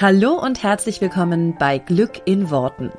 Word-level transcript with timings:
Hallo 0.00 0.34
und 0.34 0.62
herzlich 0.62 1.00
willkommen 1.00 1.56
bei 1.58 1.78
Glück 1.78 2.22
in 2.24 2.50
Worten. 2.50 2.92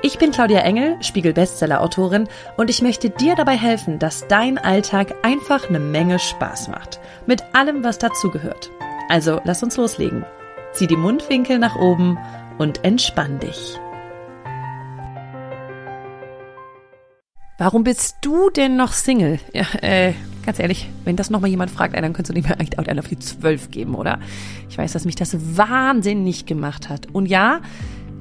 Ich 0.00 0.16
bin 0.18 0.30
Claudia 0.30 0.60
Engel, 0.60 0.96
Spiegel-Bestseller-Autorin 1.02 2.28
und 2.56 2.70
ich 2.70 2.82
möchte 2.82 3.10
dir 3.10 3.34
dabei 3.34 3.56
helfen, 3.56 3.98
dass 3.98 4.28
dein 4.28 4.56
Alltag 4.56 5.12
einfach 5.24 5.68
eine 5.68 5.80
Menge 5.80 6.20
Spaß 6.20 6.68
macht. 6.68 7.00
Mit 7.26 7.42
allem, 7.52 7.82
was 7.82 7.98
dazugehört. 7.98 8.70
Also 9.08 9.40
lass 9.42 9.64
uns 9.64 9.76
loslegen. 9.76 10.24
Zieh 10.72 10.86
die 10.86 10.96
Mundwinkel 10.96 11.58
nach 11.58 11.74
oben 11.74 12.16
und 12.58 12.84
entspann 12.84 13.40
dich. 13.40 13.76
Warum 17.58 17.82
bist 17.82 18.18
du 18.20 18.50
denn 18.50 18.76
noch 18.76 18.92
Single? 18.92 19.40
Ja, 19.52 19.64
äh, 19.82 20.14
ganz 20.46 20.58
ehrlich, 20.58 20.88
wenn 21.04 21.16
das 21.16 21.28
nochmal 21.28 21.50
jemand 21.50 21.70
fragt, 21.70 21.94
dann 21.94 22.12
könntest 22.12 22.30
du 22.30 22.40
dem 22.40 22.46
eigentlich 22.46 22.78
auch 22.78 22.98
auf 22.98 23.08
die 23.08 23.18
zwölf 23.18 23.70
geben, 23.70 23.94
oder? 23.94 24.20
Ich 24.70 24.78
weiß, 24.78 24.92
dass 24.92 25.04
mich 25.04 25.16
das 25.16 25.36
wahnsinnig 25.56 26.46
gemacht 26.46 26.88
hat. 26.88 27.08
Und 27.12 27.26
ja, 27.26 27.60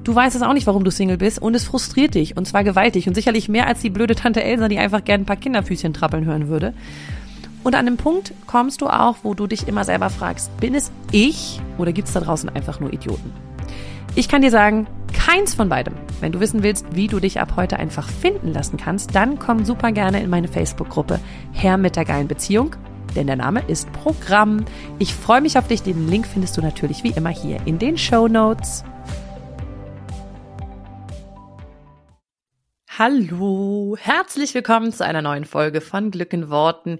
du 0.03 0.13
weißt 0.13 0.35
es 0.35 0.41
auch 0.41 0.53
nicht, 0.53 0.67
warum 0.67 0.83
du 0.83 0.91
Single 0.91 1.17
bist 1.17 1.39
und 1.41 1.55
es 1.55 1.63
frustriert 1.63 2.15
dich 2.15 2.35
und 2.35 2.47
zwar 2.47 2.63
gewaltig 2.63 3.07
und 3.07 3.13
sicherlich 3.13 3.47
mehr 3.47 3.67
als 3.67 3.79
die 3.79 3.89
blöde 3.89 4.15
Tante 4.15 4.43
Elsa, 4.43 4.67
die 4.67 4.79
einfach 4.79 5.03
gern 5.03 5.21
ein 5.21 5.25
paar 5.25 5.35
Kinderfüßchen 5.35 5.93
trappeln 5.93 6.25
hören 6.25 6.47
würde. 6.47 6.73
Und 7.63 7.73
an 7.73 7.87
einem 7.87 7.97
Punkt 7.97 8.33
kommst 8.45 8.81
du 8.81 8.87
auch, 8.87 9.17
wo 9.23 9.33
du 9.33 9.47
dich 9.47 9.67
immer 9.67 9.83
selber 9.83 10.09
fragst, 10.09 10.55
bin 10.59 10.75
es 10.75 10.91
ich 11.11 11.59
oder 11.77 11.93
gibt 11.93 12.07
es 12.07 12.13
da 12.13 12.19
draußen 12.19 12.49
einfach 12.49 12.79
nur 12.79 12.93
Idioten? 12.93 13.31
Ich 14.15 14.29
kann 14.29 14.41
dir 14.41 14.51
sagen, 14.51 14.87
keins 15.35 15.53
von 15.53 15.67
beidem. 15.67 15.95
Wenn 16.21 16.31
du 16.31 16.39
wissen 16.39 16.63
willst, 16.63 16.95
wie 16.95 17.07
du 17.07 17.19
dich 17.19 17.41
ab 17.41 17.55
heute 17.57 17.77
einfach 17.77 18.07
finden 18.07 18.53
lassen 18.53 18.77
kannst, 18.77 19.15
dann 19.15 19.37
komm 19.37 19.65
super 19.65 19.91
gerne 19.91 20.23
in 20.23 20.29
meine 20.29 20.47
Facebook-Gruppe 20.47 21.19
Herr 21.51 21.77
mit 21.77 21.97
der 21.97 22.05
geilen 22.05 22.29
Beziehung, 22.29 22.73
denn 23.17 23.27
der 23.27 23.35
Name 23.35 23.61
ist 23.67 23.91
Programm. 23.91 24.63
Ich 24.97 25.13
freue 25.13 25.41
mich 25.41 25.57
auf 25.57 25.67
dich. 25.67 25.83
Den 25.83 26.07
Link 26.07 26.25
findest 26.25 26.55
du 26.55 26.61
natürlich 26.61 27.03
wie 27.03 27.09
immer 27.09 27.31
hier 27.31 27.59
in 27.65 27.79
den 27.79 27.97
Show 27.97 28.29
Notes. 28.29 28.85
Hallo, 32.97 33.97
herzlich 33.99 34.53
willkommen 34.53 34.93
zu 34.93 35.03
einer 35.03 35.21
neuen 35.21 35.43
Folge 35.43 35.81
von 35.81 36.11
Glück 36.11 36.31
in 36.31 36.49
Worten. 36.49 36.99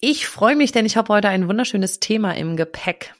Ich 0.00 0.26
freue 0.26 0.56
mich, 0.56 0.72
denn 0.72 0.86
ich 0.86 0.96
habe 0.96 1.12
heute 1.12 1.28
ein 1.28 1.46
wunderschönes 1.46 2.00
Thema 2.00 2.34
im 2.36 2.56
Gepäck. 2.56 3.12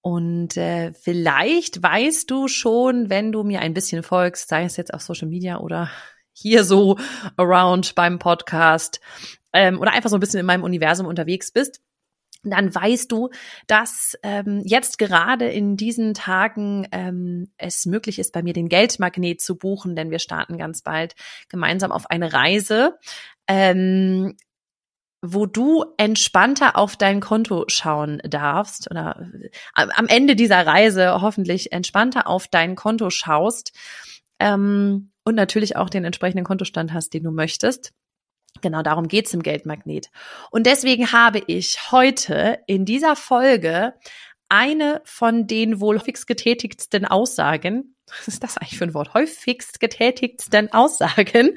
Und 0.00 0.56
äh, 0.56 0.92
vielleicht 0.92 1.82
weißt 1.82 2.30
du 2.30 2.48
schon, 2.48 3.10
wenn 3.10 3.32
du 3.32 3.42
mir 3.42 3.60
ein 3.60 3.74
bisschen 3.74 4.02
folgst, 4.02 4.48
sei 4.48 4.64
es 4.64 4.76
jetzt 4.76 4.94
auf 4.94 5.02
Social 5.02 5.28
Media 5.28 5.58
oder 5.58 5.90
hier 6.32 6.64
so 6.64 6.96
around 7.36 7.94
beim 7.94 8.18
Podcast 8.18 9.00
ähm, 9.52 9.80
oder 9.80 9.92
einfach 9.92 10.10
so 10.10 10.16
ein 10.16 10.20
bisschen 10.20 10.40
in 10.40 10.46
meinem 10.46 10.62
Universum 10.62 11.06
unterwegs 11.06 11.50
bist, 11.50 11.80
dann 12.44 12.72
weißt 12.72 13.10
du, 13.10 13.30
dass 13.66 14.16
ähm, 14.22 14.62
jetzt 14.64 14.98
gerade 14.98 15.48
in 15.48 15.76
diesen 15.76 16.14
Tagen 16.14 16.86
ähm, 16.92 17.50
es 17.56 17.84
möglich 17.84 18.18
ist, 18.18 18.32
bei 18.32 18.42
mir 18.42 18.52
den 18.52 18.68
Geldmagnet 18.68 19.40
zu 19.40 19.58
buchen, 19.58 19.96
denn 19.96 20.10
wir 20.10 20.20
starten 20.20 20.56
ganz 20.56 20.82
bald 20.82 21.14
gemeinsam 21.48 21.90
auf 21.90 22.08
eine 22.10 22.32
Reise. 22.32 22.96
Ähm, 23.48 24.36
wo 25.20 25.46
du 25.46 25.84
entspannter 25.96 26.76
auf 26.76 26.96
dein 26.96 27.20
Konto 27.20 27.64
schauen 27.68 28.20
darfst 28.24 28.90
oder 28.90 29.28
äh, 29.74 29.86
am 29.96 30.06
Ende 30.06 30.36
dieser 30.36 30.66
Reise 30.66 31.20
hoffentlich 31.20 31.72
entspannter 31.72 32.28
auf 32.28 32.46
dein 32.48 32.76
Konto 32.76 33.10
schaust 33.10 33.72
ähm, 34.38 35.10
und 35.24 35.34
natürlich 35.34 35.76
auch 35.76 35.90
den 35.90 36.04
entsprechenden 36.04 36.44
Kontostand 36.44 36.92
hast, 36.92 37.14
den 37.14 37.24
du 37.24 37.30
möchtest. 37.30 37.92
Genau 38.60 38.82
darum 38.82 39.08
geht's 39.08 39.34
im 39.34 39.42
Geldmagnet. 39.42 40.08
Und 40.50 40.66
deswegen 40.66 41.12
habe 41.12 41.42
ich 41.46 41.92
heute 41.92 42.60
in 42.66 42.84
dieser 42.84 43.14
Folge 43.14 43.94
eine 44.48 45.02
von 45.04 45.46
den 45.46 45.80
wohl 45.80 45.98
häufigst 45.98 46.26
getätigsten 46.26 47.04
Aussagen, 47.04 47.94
was 48.06 48.28
ist 48.28 48.42
das 48.42 48.56
eigentlich 48.56 48.78
für 48.78 48.84
ein 48.84 48.94
Wort, 48.94 49.14
häufigst 49.14 49.80
getätigsten 49.80 50.72
Aussagen 50.72 51.54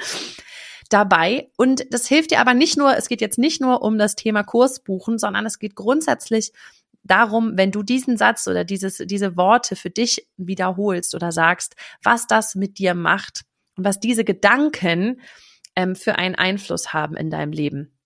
dabei. 0.93 1.49
Und 1.57 1.85
das 1.91 2.07
hilft 2.07 2.31
dir 2.31 2.39
aber 2.39 2.53
nicht 2.53 2.77
nur, 2.77 2.95
es 2.97 3.07
geht 3.07 3.21
jetzt 3.21 3.37
nicht 3.37 3.61
nur 3.61 3.81
um 3.81 3.97
das 3.97 4.15
Thema 4.15 4.43
Kurs 4.43 4.81
buchen, 4.83 5.17
sondern 5.17 5.45
es 5.45 5.59
geht 5.59 5.75
grundsätzlich 5.75 6.51
darum, 7.03 7.57
wenn 7.57 7.71
du 7.71 7.83
diesen 7.83 8.17
Satz 8.17 8.47
oder 8.47 8.63
dieses, 8.63 8.97
diese 8.97 9.35
Worte 9.37 9.75
für 9.75 9.89
dich 9.89 10.27
wiederholst 10.37 11.15
oder 11.15 11.31
sagst, 11.31 11.75
was 12.03 12.27
das 12.27 12.55
mit 12.55 12.77
dir 12.77 12.93
macht 12.93 13.41
und 13.75 13.85
was 13.85 13.99
diese 13.99 14.23
Gedanken 14.23 15.21
ähm, 15.75 15.95
für 15.95 16.17
einen 16.17 16.35
Einfluss 16.35 16.93
haben 16.93 17.15
in 17.15 17.29
deinem 17.29 17.51
Leben. 17.51 17.97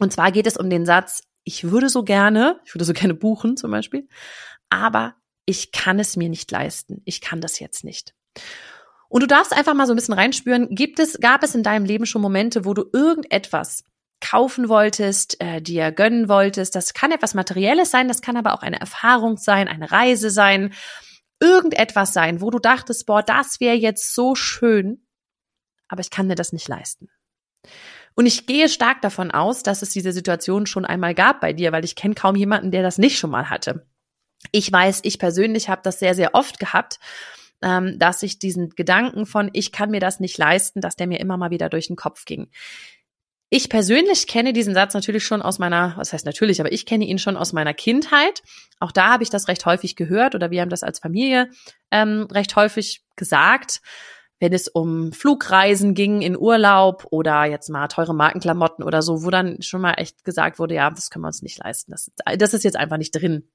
Und 0.00 0.12
zwar 0.12 0.32
geht 0.32 0.46
es 0.46 0.56
um 0.56 0.68
den 0.68 0.84
Satz, 0.84 1.22
ich 1.44 1.70
würde 1.70 1.88
so 1.88 2.02
gerne, 2.02 2.60
ich 2.64 2.74
würde 2.74 2.84
so 2.84 2.92
gerne 2.92 3.14
buchen 3.14 3.56
zum 3.56 3.70
Beispiel, 3.70 4.08
aber 4.68 5.14
ich 5.46 5.72
kann 5.72 5.98
es 5.98 6.16
mir 6.16 6.28
nicht 6.28 6.50
leisten. 6.50 7.02
Ich 7.04 7.20
kann 7.20 7.40
das 7.40 7.60
jetzt 7.60 7.84
nicht. 7.84 8.14
Und 9.14 9.20
du 9.22 9.28
darfst 9.28 9.52
einfach 9.56 9.74
mal 9.74 9.86
so 9.86 9.92
ein 9.92 9.96
bisschen 9.96 10.14
reinspüren, 10.14 10.74
gibt 10.74 10.98
es, 10.98 11.20
gab 11.20 11.44
es 11.44 11.54
in 11.54 11.62
deinem 11.62 11.84
Leben 11.84 12.04
schon 12.04 12.20
Momente, 12.20 12.64
wo 12.64 12.74
du 12.74 12.90
irgendetwas 12.92 13.84
kaufen 14.20 14.68
wolltest, 14.68 15.40
äh, 15.40 15.62
dir 15.62 15.92
gönnen 15.92 16.28
wolltest. 16.28 16.74
Das 16.74 16.94
kann 16.94 17.12
etwas 17.12 17.32
Materielles 17.32 17.92
sein, 17.92 18.08
das 18.08 18.22
kann 18.22 18.36
aber 18.36 18.54
auch 18.54 18.62
eine 18.62 18.80
Erfahrung 18.80 19.36
sein, 19.36 19.68
eine 19.68 19.92
Reise 19.92 20.30
sein, 20.30 20.74
irgendetwas 21.38 22.12
sein, 22.12 22.40
wo 22.40 22.50
du 22.50 22.58
dachtest, 22.58 23.06
boah, 23.06 23.22
das 23.22 23.60
wäre 23.60 23.76
jetzt 23.76 24.16
so 24.16 24.34
schön, 24.34 25.06
aber 25.86 26.00
ich 26.00 26.10
kann 26.10 26.26
mir 26.26 26.34
das 26.34 26.52
nicht 26.52 26.66
leisten. 26.66 27.06
Und 28.16 28.26
ich 28.26 28.46
gehe 28.46 28.68
stark 28.68 29.00
davon 29.00 29.30
aus, 29.30 29.62
dass 29.62 29.82
es 29.82 29.90
diese 29.90 30.10
Situation 30.10 30.66
schon 30.66 30.84
einmal 30.84 31.14
gab 31.14 31.40
bei 31.40 31.52
dir, 31.52 31.70
weil 31.70 31.84
ich 31.84 31.94
kenne 31.94 32.16
kaum 32.16 32.34
jemanden, 32.34 32.72
der 32.72 32.82
das 32.82 32.98
nicht 32.98 33.16
schon 33.20 33.30
mal 33.30 33.48
hatte. 33.48 33.86
Ich 34.50 34.72
weiß, 34.72 35.02
ich 35.04 35.20
persönlich 35.20 35.68
habe 35.68 35.82
das 35.84 36.00
sehr, 36.00 36.16
sehr 36.16 36.34
oft 36.34 36.58
gehabt 36.58 36.98
ähm, 37.64 37.98
dass 37.98 38.22
ich 38.22 38.38
diesen 38.38 38.68
Gedanken 38.70 39.24
von, 39.24 39.48
ich 39.54 39.72
kann 39.72 39.90
mir 39.90 40.00
das 40.00 40.20
nicht 40.20 40.36
leisten, 40.36 40.82
dass 40.82 40.96
der 40.96 41.08
mir 41.08 41.18
immer 41.18 41.38
mal 41.38 41.50
wieder 41.50 41.70
durch 41.70 41.86
den 41.88 41.96
Kopf 41.96 42.26
ging. 42.26 42.50
Ich 43.48 43.68
persönlich 43.68 44.26
kenne 44.26 44.52
diesen 44.52 44.74
Satz 44.74 44.94
natürlich 44.94 45.24
schon 45.24 45.40
aus 45.40 45.58
meiner, 45.58 45.94
was 45.96 46.12
heißt 46.12 46.26
natürlich, 46.26 46.60
aber 46.60 46.72
ich 46.72 46.86
kenne 46.86 47.06
ihn 47.06 47.18
schon 47.18 47.36
aus 47.36 47.52
meiner 47.52 47.72
Kindheit. 47.72 48.42
Auch 48.80 48.92
da 48.92 49.12
habe 49.12 49.22
ich 49.22 49.30
das 49.30 49.48
recht 49.48 49.64
häufig 49.64 49.96
gehört 49.96 50.34
oder 50.34 50.50
wir 50.50 50.60
haben 50.60 50.70
das 50.70 50.82
als 50.82 50.98
Familie 50.98 51.48
ähm, 51.90 52.26
recht 52.30 52.54
häufig 52.56 53.02
gesagt, 53.16 53.80
wenn 54.40 54.52
es 54.52 54.68
um 54.68 55.12
Flugreisen 55.12 55.94
ging 55.94 56.20
in 56.20 56.36
Urlaub 56.36 57.06
oder 57.10 57.44
jetzt 57.44 57.70
mal 57.70 57.88
teure 57.88 58.14
Markenklamotten 58.14 58.84
oder 58.84 59.00
so, 59.00 59.22
wo 59.22 59.30
dann 59.30 59.62
schon 59.62 59.80
mal 59.80 59.94
echt 59.94 60.24
gesagt 60.24 60.58
wurde, 60.58 60.74
ja, 60.74 60.90
das 60.90 61.08
können 61.08 61.22
wir 61.22 61.28
uns 61.28 61.40
nicht 61.40 61.58
leisten. 61.58 61.92
Das, 61.92 62.10
das 62.36 62.52
ist 62.52 62.64
jetzt 62.64 62.76
einfach 62.76 62.98
nicht 62.98 63.12
drin. 63.12 63.48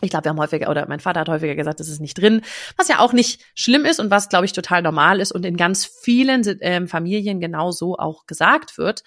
Ich 0.00 0.10
glaube, 0.10 0.26
wir 0.26 0.30
haben 0.30 0.38
häufiger, 0.38 0.70
oder 0.70 0.86
mein 0.88 1.00
Vater 1.00 1.20
hat 1.20 1.28
häufiger 1.28 1.56
gesagt, 1.56 1.80
das 1.80 1.88
ist 1.88 2.00
nicht 2.00 2.18
drin, 2.18 2.42
was 2.76 2.88
ja 2.88 3.00
auch 3.00 3.12
nicht 3.12 3.42
schlimm 3.54 3.84
ist 3.84 3.98
und 3.98 4.10
was, 4.10 4.28
glaube 4.28 4.44
ich, 4.44 4.52
total 4.52 4.82
normal 4.82 5.20
ist 5.20 5.32
und 5.32 5.44
in 5.44 5.56
ganz 5.56 5.86
vielen 5.86 6.42
ähm, 6.60 6.86
Familien 6.86 7.40
genauso 7.40 7.96
auch 7.96 8.26
gesagt 8.26 8.78
wird. 8.78 9.02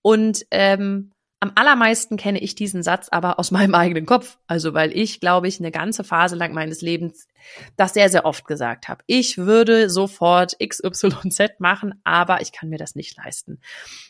Und 0.00 0.46
ähm, 0.50 1.12
am 1.40 1.52
allermeisten 1.54 2.16
kenne 2.16 2.40
ich 2.40 2.54
diesen 2.54 2.82
Satz 2.82 3.08
aber 3.10 3.38
aus 3.38 3.50
meinem 3.52 3.74
eigenen 3.74 4.06
Kopf. 4.06 4.38
Also 4.46 4.74
weil 4.74 4.96
ich, 4.96 5.20
glaube 5.20 5.48
ich, 5.48 5.60
eine 5.60 5.70
ganze 5.70 6.04
Phase 6.04 6.36
lang 6.36 6.54
meines 6.54 6.80
Lebens 6.80 7.28
das 7.76 7.94
sehr, 7.94 8.08
sehr 8.08 8.24
oft 8.24 8.46
gesagt 8.46 8.88
habe. 8.88 9.04
Ich 9.06 9.38
würde 9.38 9.90
sofort 9.90 10.56
XYZ 10.58 11.58
machen, 11.58 12.00
aber 12.04 12.40
ich 12.40 12.52
kann 12.52 12.68
mir 12.68 12.78
das 12.78 12.94
nicht 12.94 13.16
leisten. 13.16 13.60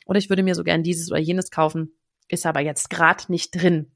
Oder 0.06 0.19
ich 0.19 0.28
würde 0.28 0.43
mir 0.43 0.55
so 0.55 0.65
gern 0.65 0.83
dieses 0.83 1.11
oder 1.11 1.21
jenes 1.21 1.50
kaufen, 1.50 1.93
ist 2.28 2.47
aber 2.47 2.61
jetzt 2.61 2.91
gerade 2.91 3.25
nicht 3.28 3.50
drin. 3.55 3.96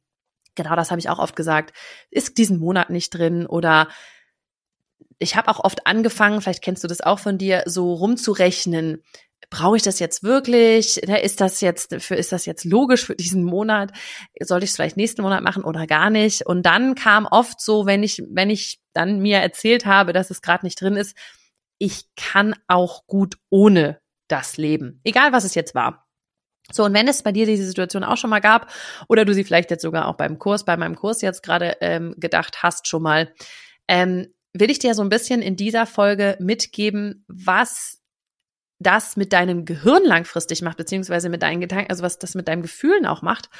Genau, 0.62 0.76
das 0.76 0.90
habe 0.90 1.00
ich 1.00 1.08
auch 1.08 1.18
oft 1.18 1.36
gesagt. 1.36 1.74
Ist 2.10 2.36
diesen 2.36 2.58
Monat 2.58 2.90
nicht 2.90 3.08
drin 3.10 3.46
oder 3.46 3.88
ich 5.18 5.34
habe 5.34 5.48
auch 5.48 5.64
oft 5.64 5.86
angefangen, 5.86 6.42
vielleicht 6.42 6.62
kennst 6.62 6.84
du 6.84 6.88
das 6.88 7.00
auch 7.00 7.18
von 7.18 7.38
dir, 7.38 7.62
so 7.64 7.94
rumzurechnen. 7.94 9.02
Brauche 9.48 9.78
ich 9.78 9.82
das 9.82 10.00
jetzt 10.00 10.22
wirklich? 10.22 11.00
Ne, 11.06 11.22
ist 11.22 11.40
das 11.40 11.62
jetzt 11.62 11.94
für 12.00 12.14
ist 12.14 12.32
das 12.32 12.44
jetzt 12.44 12.66
logisch 12.66 13.06
für 13.06 13.16
diesen 13.16 13.42
Monat? 13.42 13.90
Sollte 14.38 14.64
ich 14.64 14.70
es 14.70 14.76
vielleicht 14.76 14.98
nächsten 14.98 15.22
Monat 15.22 15.42
machen 15.42 15.64
oder 15.64 15.86
gar 15.86 16.10
nicht? 16.10 16.44
Und 16.44 16.64
dann 16.66 16.94
kam 16.94 17.24
oft 17.24 17.58
so, 17.58 17.86
wenn 17.86 18.02
ich 18.02 18.22
wenn 18.28 18.50
ich 18.50 18.80
dann 18.92 19.20
mir 19.20 19.38
erzählt 19.38 19.86
habe, 19.86 20.12
dass 20.12 20.28
es 20.28 20.42
gerade 20.42 20.66
nicht 20.66 20.78
drin 20.78 20.96
ist, 20.96 21.16
ich 21.78 22.04
kann 22.16 22.54
auch 22.68 23.06
gut 23.06 23.36
ohne 23.48 23.98
das 24.28 24.58
leben, 24.58 25.00
egal 25.04 25.32
was 25.32 25.44
es 25.44 25.54
jetzt 25.54 25.74
war. 25.74 26.09
So, 26.72 26.84
und 26.84 26.94
wenn 26.94 27.08
es 27.08 27.22
bei 27.22 27.32
dir 27.32 27.46
diese 27.46 27.64
Situation 27.64 28.04
auch 28.04 28.16
schon 28.16 28.30
mal 28.30 28.40
gab 28.40 28.70
oder 29.08 29.24
du 29.24 29.34
sie 29.34 29.44
vielleicht 29.44 29.70
jetzt 29.70 29.82
sogar 29.82 30.08
auch 30.08 30.16
beim 30.16 30.38
Kurs, 30.38 30.64
bei 30.64 30.76
meinem 30.76 30.96
Kurs 30.96 31.22
jetzt 31.22 31.42
gerade 31.42 31.76
ähm, 31.80 32.14
gedacht 32.18 32.62
hast 32.62 32.88
schon 32.88 33.02
mal, 33.02 33.32
ähm, 33.88 34.28
will 34.52 34.70
ich 34.70 34.78
dir 34.78 34.94
so 34.94 35.02
ein 35.02 35.08
bisschen 35.08 35.42
in 35.42 35.56
dieser 35.56 35.86
Folge 35.86 36.36
mitgeben, 36.40 37.24
was 37.28 38.00
das 38.78 39.16
mit 39.16 39.32
deinem 39.32 39.64
Gehirn 39.64 40.04
langfristig 40.04 40.62
macht, 40.62 40.78
beziehungsweise 40.78 41.28
mit 41.28 41.42
deinen 41.42 41.60
Gedanken, 41.60 41.90
also 41.90 42.02
was 42.02 42.18
das 42.18 42.34
mit 42.34 42.48
deinen 42.48 42.62
Gefühlen 42.62 43.06
auch 43.06 43.22
macht 43.22 43.50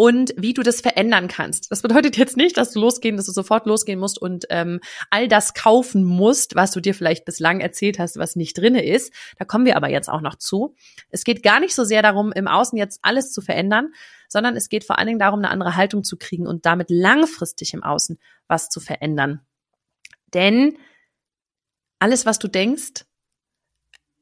und 0.00 0.32
wie 0.36 0.54
du 0.54 0.62
das 0.62 0.80
verändern 0.80 1.26
kannst. 1.26 1.72
Das 1.72 1.82
bedeutet 1.82 2.16
jetzt 2.16 2.36
nicht, 2.36 2.56
dass 2.56 2.70
du 2.70 2.78
losgehen, 2.78 3.16
dass 3.16 3.26
du 3.26 3.32
sofort 3.32 3.66
losgehen 3.66 3.98
musst 3.98 4.16
und 4.16 4.46
ähm, 4.48 4.80
all 5.10 5.26
das 5.26 5.54
kaufen 5.54 6.04
musst, 6.04 6.54
was 6.54 6.70
du 6.70 6.80
dir 6.80 6.94
vielleicht 6.94 7.24
bislang 7.24 7.58
erzählt 7.58 7.98
hast, 7.98 8.16
was 8.16 8.36
nicht 8.36 8.56
drinne 8.56 8.86
ist. 8.86 9.12
Da 9.38 9.44
kommen 9.44 9.66
wir 9.66 9.76
aber 9.76 9.90
jetzt 9.90 10.08
auch 10.08 10.20
noch 10.20 10.36
zu. 10.36 10.76
Es 11.10 11.24
geht 11.24 11.42
gar 11.42 11.58
nicht 11.58 11.74
so 11.74 11.82
sehr 11.82 12.00
darum, 12.00 12.30
im 12.30 12.46
Außen 12.46 12.78
jetzt 12.78 13.00
alles 13.02 13.32
zu 13.32 13.40
verändern, 13.40 13.92
sondern 14.28 14.56
es 14.56 14.68
geht 14.68 14.84
vor 14.84 14.98
allen 14.98 15.08
Dingen 15.08 15.18
darum, 15.18 15.40
eine 15.40 15.50
andere 15.50 15.74
Haltung 15.74 16.04
zu 16.04 16.16
kriegen 16.16 16.46
und 16.46 16.64
damit 16.64 16.90
langfristig 16.90 17.74
im 17.74 17.82
Außen 17.82 18.20
was 18.46 18.68
zu 18.68 18.78
verändern. 18.78 19.40
Denn 20.32 20.78
alles, 21.98 22.24
was 22.24 22.38
du 22.38 22.46
denkst, 22.46 23.04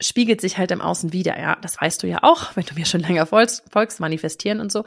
spiegelt 0.01 0.41
sich 0.41 0.57
halt 0.57 0.71
im 0.71 0.81
Außen 0.81 1.13
wieder, 1.13 1.39
ja. 1.39 1.57
Das 1.57 1.79
weißt 1.79 2.03
du 2.03 2.07
ja 2.07 2.21
auch, 2.23 2.57
wenn 2.57 2.65
du 2.65 2.75
mir 2.77 2.87
schon 2.87 3.01
länger 3.03 3.27
folgst, 3.27 3.63
folgst 3.71 4.01
manifestieren 4.01 4.61
und 4.61 4.73
so. 4.73 4.85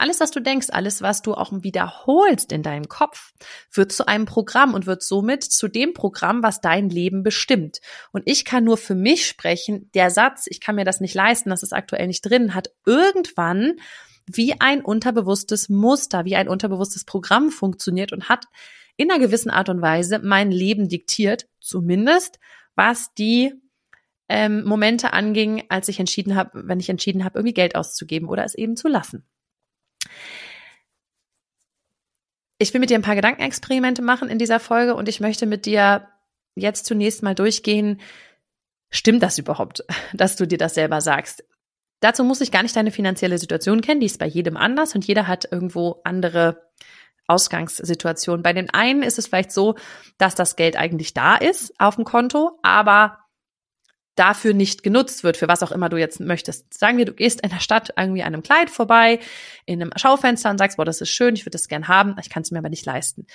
Alles, 0.00 0.20
was 0.20 0.30
du 0.30 0.40
denkst, 0.40 0.68
alles, 0.70 1.02
was 1.02 1.22
du 1.22 1.34
auch 1.34 1.50
wiederholst 1.52 2.52
in 2.52 2.62
deinem 2.62 2.88
Kopf, 2.88 3.32
wird 3.72 3.90
zu 3.90 4.06
einem 4.06 4.26
Programm 4.26 4.72
und 4.72 4.86
wird 4.86 5.02
somit 5.02 5.42
zu 5.42 5.66
dem 5.66 5.92
Programm, 5.92 6.40
was 6.40 6.60
dein 6.60 6.88
Leben 6.88 7.24
bestimmt. 7.24 7.80
Und 8.12 8.22
ich 8.24 8.44
kann 8.44 8.62
nur 8.62 8.76
für 8.76 8.94
mich 8.94 9.26
sprechen, 9.26 9.90
der 9.94 10.10
Satz, 10.10 10.46
ich 10.46 10.60
kann 10.60 10.76
mir 10.76 10.84
das 10.84 11.00
nicht 11.00 11.16
leisten, 11.16 11.50
das 11.50 11.64
ist 11.64 11.72
aktuell 11.72 12.06
nicht 12.06 12.22
drin, 12.22 12.54
hat 12.54 12.70
irgendwann 12.86 13.74
wie 14.26 14.60
ein 14.60 14.82
unterbewusstes 14.82 15.68
Muster, 15.68 16.24
wie 16.24 16.36
ein 16.36 16.48
unterbewusstes 16.48 17.04
Programm 17.04 17.50
funktioniert 17.50 18.12
und 18.12 18.28
hat 18.28 18.44
in 18.96 19.10
einer 19.10 19.18
gewissen 19.18 19.50
Art 19.50 19.68
und 19.68 19.82
Weise 19.82 20.20
mein 20.20 20.52
Leben 20.52 20.88
diktiert, 20.88 21.48
zumindest 21.58 22.38
was 22.76 23.14
die 23.14 23.52
ähm, 24.28 24.62
Momente 24.62 25.12
anging, 25.12 25.64
als 25.70 25.88
ich 25.88 25.98
entschieden 25.98 26.36
habe, 26.36 26.68
wenn 26.68 26.78
ich 26.78 26.88
entschieden 26.88 27.24
habe, 27.24 27.40
irgendwie 27.40 27.54
Geld 27.54 27.74
auszugeben 27.74 28.28
oder 28.28 28.44
es 28.44 28.54
eben 28.54 28.76
zu 28.76 28.86
lassen. 28.86 29.24
Ich 32.58 32.74
will 32.74 32.80
mit 32.80 32.90
dir 32.90 32.98
ein 32.98 33.02
paar 33.02 33.14
Gedankenexperimente 33.14 34.02
machen 34.02 34.28
in 34.28 34.38
dieser 34.38 34.58
Folge 34.58 34.96
und 34.96 35.08
ich 35.08 35.20
möchte 35.20 35.46
mit 35.46 35.64
dir 35.64 36.08
jetzt 36.56 36.86
zunächst 36.86 37.22
mal 37.22 37.36
durchgehen, 37.36 38.00
stimmt 38.90 39.22
das 39.22 39.38
überhaupt, 39.38 39.84
dass 40.12 40.36
du 40.36 40.46
dir 40.46 40.58
das 40.58 40.74
selber 40.74 41.00
sagst? 41.00 41.44
Dazu 42.00 42.24
muss 42.24 42.40
ich 42.40 42.52
gar 42.52 42.62
nicht 42.62 42.76
deine 42.76 42.90
finanzielle 42.90 43.38
Situation 43.38 43.80
kennen, 43.80 44.00
die 44.00 44.06
ist 44.06 44.18
bei 44.18 44.26
jedem 44.26 44.56
anders 44.56 44.94
und 44.94 45.06
jeder 45.06 45.26
hat 45.26 45.50
irgendwo 45.50 46.00
andere 46.04 46.68
Ausgangssituationen. 47.26 48.42
Bei 48.42 48.52
den 48.52 48.70
einen 48.70 49.02
ist 49.02 49.18
es 49.18 49.26
vielleicht 49.26 49.52
so, 49.52 49.74
dass 50.16 50.34
das 50.34 50.56
Geld 50.56 50.76
eigentlich 50.76 51.12
da 51.14 51.36
ist 51.36 51.78
auf 51.78 51.96
dem 51.96 52.04
Konto, 52.04 52.58
aber 52.62 53.18
dafür 54.18 54.54
nicht 54.54 54.82
genutzt 54.82 55.24
wird, 55.24 55.36
für 55.36 55.48
was 55.48 55.62
auch 55.62 55.72
immer 55.72 55.88
du 55.88 55.96
jetzt 55.96 56.20
möchtest. 56.20 56.72
Sagen 56.72 56.98
wir, 56.98 57.04
du 57.04 57.12
gehst 57.12 57.40
in 57.40 57.50
der 57.50 57.60
Stadt 57.60 57.92
irgendwie 57.96 58.22
an 58.22 58.34
einem 58.34 58.42
Kleid 58.42 58.70
vorbei, 58.70 59.20
in 59.66 59.80
einem 59.80 59.92
Schaufenster 59.96 60.50
und 60.50 60.58
sagst, 60.58 60.76
boah, 60.76 60.84
das 60.84 61.00
ist 61.00 61.10
schön, 61.10 61.34
ich 61.34 61.44
würde 61.44 61.52
das 61.52 61.68
gern 61.68 61.88
haben, 61.88 62.16
ich 62.20 62.30
kann 62.30 62.42
es 62.42 62.50
mir 62.50 62.58
aber 62.58 62.68
nicht 62.68 62.86
leisten. 62.86 63.26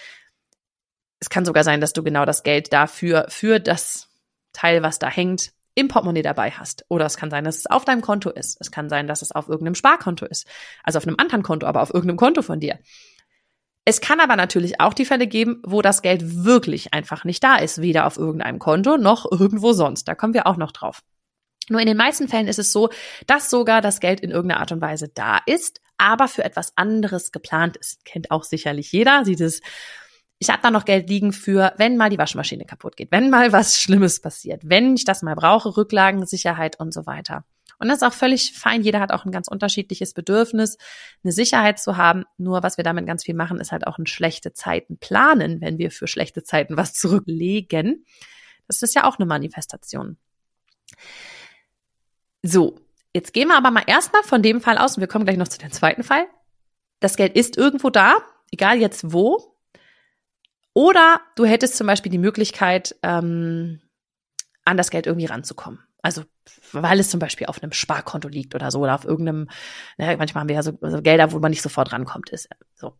Es 1.19 1.29
kann 1.29 1.45
sogar 1.45 1.63
sein, 1.63 1.79
dass 1.79 1.93
du 1.93 2.03
genau 2.03 2.25
das 2.25 2.43
Geld 2.43 2.73
dafür, 2.73 3.27
für 3.29 3.59
das 3.59 4.09
Teil, 4.51 4.83
was 4.83 4.99
da 4.99 5.09
hängt, 5.09 5.53
im 5.75 5.87
Portemonnaie 5.87 6.21
dabei 6.21 6.51
hast. 6.51 6.85
Oder 6.89 7.05
es 7.05 7.17
kann 7.17 7.31
sein, 7.31 7.43
dass 7.43 7.57
es 7.57 7.65
auf 7.65 7.85
deinem 7.85 8.01
Konto 8.01 8.29
ist. 8.29 8.57
Es 8.59 8.71
kann 8.71 8.89
sein, 8.89 9.07
dass 9.07 9.21
es 9.21 9.31
auf 9.31 9.47
irgendeinem 9.47 9.75
Sparkonto 9.75 10.25
ist. 10.25 10.47
Also 10.83 10.97
auf 10.97 11.07
einem 11.07 11.15
anderen 11.17 11.43
Konto, 11.43 11.65
aber 11.65 11.81
auf 11.81 11.93
irgendeinem 11.93 12.17
Konto 12.17 12.41
von 12.41 12.59
dir. 12.59 12.77
Es 13.85 13.99
kann 13.99 14.19
aber 14.19 14.35
natürlich 14.35 14.79
auch 14.79 14.93
die 14.93 15.05
Fälle 15.05 15.27
geben, 15.27 15.61
wo 15.65 15.81
das 15.81 16.01
Geld 16.01 16.45
wirklich 16.45 16.93
einfach 16.93 17.25
nicht 17.25 17.43
da 17.43 17.57
ist, 17.57 17.81
weder 17.81 18.07
auf 18.07 18.17
irgendeinem 18.17 18.59
Konto 18.59 18.97
noch 18.97 19.29
irgendwo 19.29 19.73
sonst. 19.73 20.07
Da 20.07 20.15
kommen 20.15 20.33
wir 20.33 20.47
auch 20.47 20.57
noch 20.57 20.71
drauf. 20.71 21.01
Nur 21.69 21.79
in 21.79 21.87
den 21.87 21.97
meisten 21.97 22.27
Fällen 22.27 22.47
ist 22.47 22.59
es 22.59 22.71
so, 22.71 22.89
dass 23.27 23.49
sogar 23.49 23.81
das 23.81 23.99
Geld 23.99 24.19
in 24.19 24.31
irgendeiner 24.31 24.61
Art 24.61 24.71
und 24.71 24.81
Weise 24.81 25.09
da 25.09 25.39
ist, 25.45 25.81
aber 25.97 26.27
für 26.27 26.43
etwas 26.43 26.73
anderes 26.75 27.31
geplant 27.31 27.77
ist. 27.77 28.03
Kennt 28.05 28.31
auch 28.31 28.43
sicherlich 28.43 28.91
jeder. 28.91 29.23
Sieht 29.25 29.41
es, 29.41 29.61
ich 30.39 30.49
habe 30.49 30.61
da 30.61 30.71
noch 30.71 30.85
Geld 30.85 31.09
liegen 31.09 31.31
für, 31.31 31.73
wenn 31.77 31.95
mal 31.95 32.09
die 32.09 32.17
Waschmaschine 32.17 32.65
kaputt 32.65 32.97
geht, 32.97 33.11
wenn 33.11 33.29
mal 33.29 33.53
was 33.53 33.79
Schlimmes 33.79 34.19
passiert, 34.19 34.61
wenn 34.65 34.95
ich 34.95 35.05
das 35.05 35.21
mal 35.21 35.35
brauche, 35.35 35.77
Rücklagen, 35.77 36.25
Sicherheit 36.25 36.79
und 36.79 36.93
so 36.93 37.05
weiter. 37.05 37.45
Und 37.83 37.89
das 37.89 37.97
ist 37.97 38.03
auch 38.03 38.13
völlig 38.13 38.53
fein. 38.53 38.81
Jeder 38.81 39.01
hat 39.01 39.11
auch 39.11 39.25
ein 39.25 39.31
ganz 39.33 39.49
unterschiedliches 39.49 40.13
Bedürfnis, 40.13 40.77
eine 41.21 41.33
Sicherheit 41.33 41.79
zu 41.79 41.97
haben. 41.97 42.23
Nur 42.37 42.63
was 42.63 42.77
wir 42.77 42.85
damit 42.85 43.05
ganz 43.05 43.25
viel 43.25 43.35
machen, 43.35 43.59
ist 43.59 43.73
halt 43.73 43.85
auch 43.85 43.97
ein 43.97 44.05
schlechte 44.05 44.53
Zeiten 44.53 44.97
planen, 44.97 45.59
wenn 45.59 45.77
wir 45.77 45.91
für 45.91 46.07
schlechte 46.07 46.43
Zeiten 46.43 46.77
was 46.77 46.93
zurücklegen. 46.93 48.05
Das 48.67 48.83
ist 48.83 48.95
ja 48.95 49.03
auch 49.03 49.19
eine 49.19 49.25
Manifestation. 49.25 50.15
So, 52.41 52.79
jetzt 53.13 53.33
gehen 53.33 53.49
wir 53.49 53.57
aber 53.57 53.69
mal 53.69 53.83
erstmal 53.85 54.23
von 54.23 54.41
dem 54.41 54.61
Fall 54.61 54.77
aus 54.77 54.95
und 54.95 55.01
wir 55.01 55.09
kommen 55.09 55.25
gleich 55.25 55.37
noch 55.37 55.49
zu 55.49 55.57
dem 55.57 55.73
zweiten 55.73 56.03
Fall. 56.03 56.25
Das 57.01 57.17
Geld 57.17 57.35
ist 57.35 57.57
irgendwo 57.57 57.89
da, 57.89 58.15
egal 58.49 58.77
jetzt 58.77 59.11
wo. 59.11 59.57
Oder 60.73 61.19
du 61.35 61.43
hättest 61.43 61.75
zum 61.75 61.87
Beispiel 61.87 62.13
die 62.13 62.17
Möglichkeit, 62.17 62.95
ähm, 63.03 63.81
an 64.65 64.77
das 64.77 64.89
Geld 64.89 65.07
irgendwie 65.07 65.25
ranzukommen. 65.25 65.79
Also, 66.01 66.23
weil 66.73 66.99
es 66.99 67.09
zum 67.09 67.19
Beispiel 67.19 67.47
auf 67.47 67.63
einem 67.63 67.71
Sparkonto 67.71 68.27
liegt 68.27 68.55
oder 68.55 68.71
so, 68.71 68.79
oder 68.79 68.95
auf 68.95 69.05
irgendeinem, 69.05 69.49
ne, 69.97 70.17
manchmal 70.17 70.41
haben 70.41 70.49
wir 70.49 70.55
ja 70.55 70.63
so, 70.63 70.77
so 70.81 71.01
Gelder, 71.01 71.31
wo 71.31 71.39
man 71.39 71.51
nicht 71.51 71.61
sofort 71.61 71.93
rankommt, 71.93 72.29
ist 72.29 72.49
so. 72.75 72.97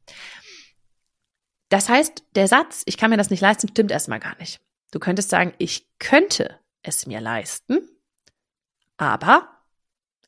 Das 1.70 1.90
heißt, 1.90 2.24
der 2.36 2.48
Satz, 2.48 2.84
ich 2.86 2.98
kann 2.98 3.10
mir 3.10 3.18
das 3.18 3.30
nicht 3.30 3.42
leisten, 3.42 3.68
stimmt 3.68 3.92
erstmal 3.92 4.20
gar 4.20 4.38
nicht. 4.38 4.62
Du 4.92 5.00
könntest 5.00 5.30
sagen, 5.30 5.54
ich 5.58 5.88
könnte 6.00 6.60
es 6.82 7.08
mir 7.08 7.20
leisten, 7.20 7.80
aber 8.98 9.50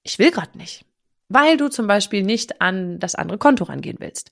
ich 0.03 0.19
will 0.19 0.31
gerade 0.31 0.57
nicht. 0.57 0.85
Weil 1.29 1.57
du 1.57 1.69
zum 1.69 1.87
Beispiel 1.87 2.23
nicht 2.23 2.61
an 2.61 2.99
das 2.99 3.15
andere 3.15 3.37
Konto 3.37 3.63
rangehen 3.63 3.97
willst. 3.99 4.31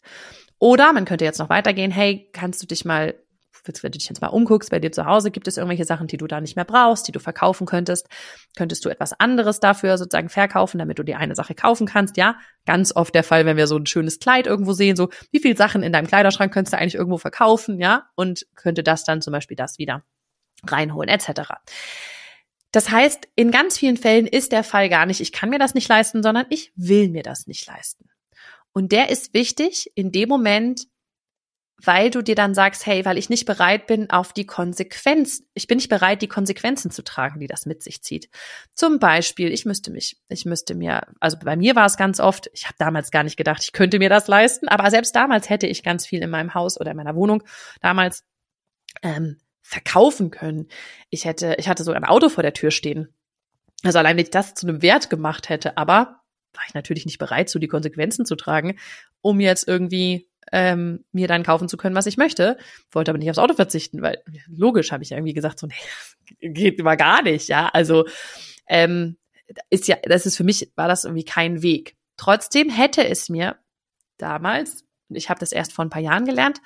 Oder 0.60 0.92
man 0.94 1.06
könnte 1.06 1.26
jetzt 1.26 1.40
noch 1.40 1.50
weitergehen, 1.50 1.92
hey, 1.92 2.30
kannst 2.34 2.62
du 2.62 2.68
dich 2.68 2.84
mal 2.84 3.16
wenn 3.66 3.92
du 3.92 3.98
dich 3.98 4.10
jetzt 4.10 4.22
mal 4.22 4.28
umguckst, 4.28 4.70
bei 4.70 4.80
dir 4.80 4.92
zu 4.92 5.06
Hause, 5.06 5.32
gibt 5.32 5.48
es 5.48 5.58
irgendwelche 5.58 5.86
Sachen, 5.86 6.08
die 6.08 6.18
du 6.18 6.28
da 6.28 6.42
nicht 6.42 6.56
mehr 6.56 6.66
brauchst, 6.66 7.08
die 7.08 7.12
du 7.12 7.20
verkaufen 7.20 7.66
könntest? 7.66 8.08
Könntest 8.56 8.84
du 8.86 8.90
etwas 8.90 9.14
anderes 9.20 9.60
dafür 9.60 9.98
sozusagen 9.98 10.30
verkaufen, 10.30 10.78
damit 10.78 11.00
du 11.00 11.04
dir 11.04 11.18
eine 11.18 11.36
Sache 11.36 11.56
kaufen 11.56 11.88
kannst? 11.88 12.18
Ja, 12.18 12.38
ganz 12.66 12.96
oft 12.96 13.16
der 13.16 13.24
Fall, 13.24 13.46
wenn 13.46 13.58
wir 13.58 13.68
so 13.68 13.78
ein 13.78 13.86
schönes 13.86 14.20
Kleid 14.20 14.48
irgendwo 14.48 14.74
sehen, 14.74 14.96
so, 14.96 15.10
wie 15.32 15.40
viele 15.40 15.56
Sachen 15.56 15.84
in 15.84 15.94
deinem 15.94 16.08
Kleiderschrank 16.08 16.54
könntest 16.54 16.74
du 16.74 16.78
eigentlich 16.78 16.96
irgendwo 16.96 17.18
verkaufen? 17.18 17.80
Ja, 17.80 18.08
und 18.16 18.46
könnte 18.56 18.84
das 18.84 19.04
dann 19.04 19.22
zum 19.22 19.32
Beispiel 19.32 19.58
das 19.58 19.78
wieder 19.78 20.04
reinholen, 20.66 21.10
etc. 21.10 21.54
Das 22.72 22.90
heißt, 22.90 23.28
in 23.36 23.52
ganz 23.52 23.78
vielen 23.78 23.98
Fällen 23.98 24.26
ist 24.26 24.52
der 24.52 24.64
Fall 24.64 24.90
gar 24.90 25.06
nicht, 25.06 25.22
ich 25.22 25.32
kann 25.32 25.50
mir 25.50 25.60
das 25.60 25.76
nicht 25.76 25.88
leisten, 25.88 26.24
sondern 26.24 26.48
ich 26.50 26.74
will 26.76 27.10
mir 27.10 27.24
das 27.24 27.48
nicht 27.48 27.68
leisten. 27.68 28.10
Und 28.74 28.92
der 28.92 29.10
ist 29.10 29.34
wichtig 29.36 29.92
in 29.96 30.12
dem 30.12 30.28
Moment, 30.28 30.88
weil 31.86 32.10
du 32.10 32.22
dir 32.22 32.36
dann 32.36 32.54
sagst, 32.54 32.86
hey, 32.86 33.06
weil 33.06 33.18
ich 33.18 33.30
nicht 33.30 33.46
bereit 33.46 33.88
bin 33.88 34.10
auf 34.10 34.34
die 34.34 34.46
Konsequenz, 34.46 35.44
ich 35.54 35.68
bin 35.68 35.78
nicht 35.78 35.90
bereit, 35.90 36.22
die 36.22 36.28
Konsequenzen 36.28 36.92
zu 36.92 37.04
tragen, 37.04 37.40
die 37.40 37.48
das 37.48 37.66
mit 37.66 37.84
sich 37.84 38.02
zieht. 38.02 38.30
Zum 38.74 39.00
Beispiel, 39.00 39.52
ich 39.52 39.66
müsste 39.66 39.92
mich, 39.92 40.18
ich 40.30 40.46
müsste 40.46 40.76
mir, 40.76 41.02
also 41.20 41.38
bei 41.38 41.56
mir 41.56 41.76
war 41.76 41.86
es 41.86 41.98
ganz 41.98 42.20
oft, 42.20 42.50
ich 42.54 42.66
habe 42.66 42.76
damals 42.78 43.12
gar 43.12 43.24
nicht 43.24 43.38
gedacht, 43.38 43.64
ich 43.64 43.74
könnte 43.74 44.00
mir 44.00 44.10
das 44.10 44.28
leisten, 44.28 44.68
aber 44.68 44.90
selbst 44.92 45.16
damals 45.16 45.50
hätte 45.50 45.68
ich 45.68 45.84
ganz 45.84 46.06
viel 46.06 46.22
in 46.22 46.30
meinem 46.30 46.54
Haus 46.54 46.80
oder 46.80 46.92
in 46.92 46.98
meiner 46.98 47.16
Wohnung 47.16 47.44
damals 47.82 48.24
ähm, 49.02 49.38
verkaufen 49.62 50.32
können. 50.32 50.68
Ich 51.10 51.26
hätte, 51.26 51.56
ich 51.58 51.68
hatte 51.68 51.84
so 51.84 51.92
ein 51.92 52.06
Auto 52.06 52.30
vor 52.30 52.44
der 52.44 52.54
Tür 52.54 52.72
stehen. 52.72 53.14
Also 53.84 54.00
allein, 54.00 54.18
wenn 54.18 54.24
ich 54.24 54.32
das 54.32 54.54
zu 54.54 54.68
einem 54.68 54.82
Wert 54.82 55.10
gemacht 55.10 55.50
hätte, 55.50 55.78
aber 55.78 56.22
war 56.54 56.64
ich 56.68 56.74
natürlich 56.74 57.06
nicht 57.06 57.18
bereit, 57.18 57.50
so 57.50 57.60
die 57.60 57.68
Konsequenzen 57.68 58.26
zu 58.26 58.36
tragen, 58.36 58.78
um 59.22 59.40
jetzt 59.40 59.68
irgendwie 59.68 60.30
ähm, 60.52 61.04
mir 61.12 61.28
dann 61.28 61.44
kaufen 61.44 61.70
zu 61.70 61.78
können, 61.78 61.96
was 61.96 62.06
ich 62.06 62.18
möchte. 62.18 62.58
Wollte 62.92 63.12
aber 63.12 63.18
nicht 63.18 63.30
aufs 63.30 63.40
Auto 63.40 63.54
verzichten, 63.54 64.02
weil 64.02 64.22
logisch 64.48 64.92
habe 64.92 65.04
ich 65.04 65.12
irgendwie 65.12 65.34
gesagt, 65.34 65.60
so 65.60 65.68
nee, 65.68 65.74
geht 66.50 66.80
immer 66.80 66.98
gar 66.98 67.22
nicht, 67.22 67.48
ja. 67.48 67.70
Also 67.70 68.06
ähm, 68.68 69.18
ist 69.70 69.88
ja, 69.88 69.98
das 70.04 70.26
ist 70.26 70.38
für 70.38 70.44
mich 70.44 70.72
war 70.76 70.88
das 70.88 71.04
irgendwie 71.06 71.26
kein 71.26 71.62
Weg. 71.62 71.96
Trotzdem 72.18 72.70
hätte 72.70 73.08
es 73.08 73.30
mir 73.30 73.58
damals, 74.18 74.86
ich 75.10 75.30
habe 75.30 75.40
das 75.40 75.52
erst 75.52 75.74
vor 75.74 75.86
ein 75.86 75.90
paar 75.90 76.02
Jahren 76.02 76.26
gelernt, 76.26 76.62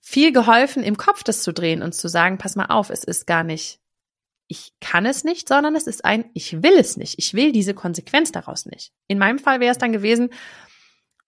viel 0.00 0.32
geholfen, 0.32 0.82
im 0.82 0.96
Kopf 0.96 1.22
das 1.22 1.42
zu 1.42 1.52
drehen 1.52 1.82
und 1.82 1.94
zu 1.94 2.08
sagen, 2.08 2.38
pass 2.38 2.56
mal 2.56 2.66
auf, 2.66 2.90
es 2.90 3.04
ist 3.04 3.26
gar 3.26 3.44
nicht, 3.44 3.80
ich 4.48 4.72
kann 4.80 5.06
es 5.06 5.22
nicht, 5.22 5.48
sondern 5.48 5.76
es 5.76 5.86
ist 5.86 6.04
ein, 6.04 6.24
ich 6.34 6.62
will 6.62 6.76
es 6.76 6.96
nicht. 6.96 7.14
Ich 7.18 7.34
will 7.34 7.52
diese 7.52 7.74
Konsequenz 7.74 8.32
daraus 8.32 8.66
nicht. 8.66 8.92
In 9.06 9.18
meinem 9.18 9.38
Fall 9.38 9.60
wäre 9.60 9.70
es 9.70 9.78
dann 9.78 9.92
gewesen, 9.92 10.30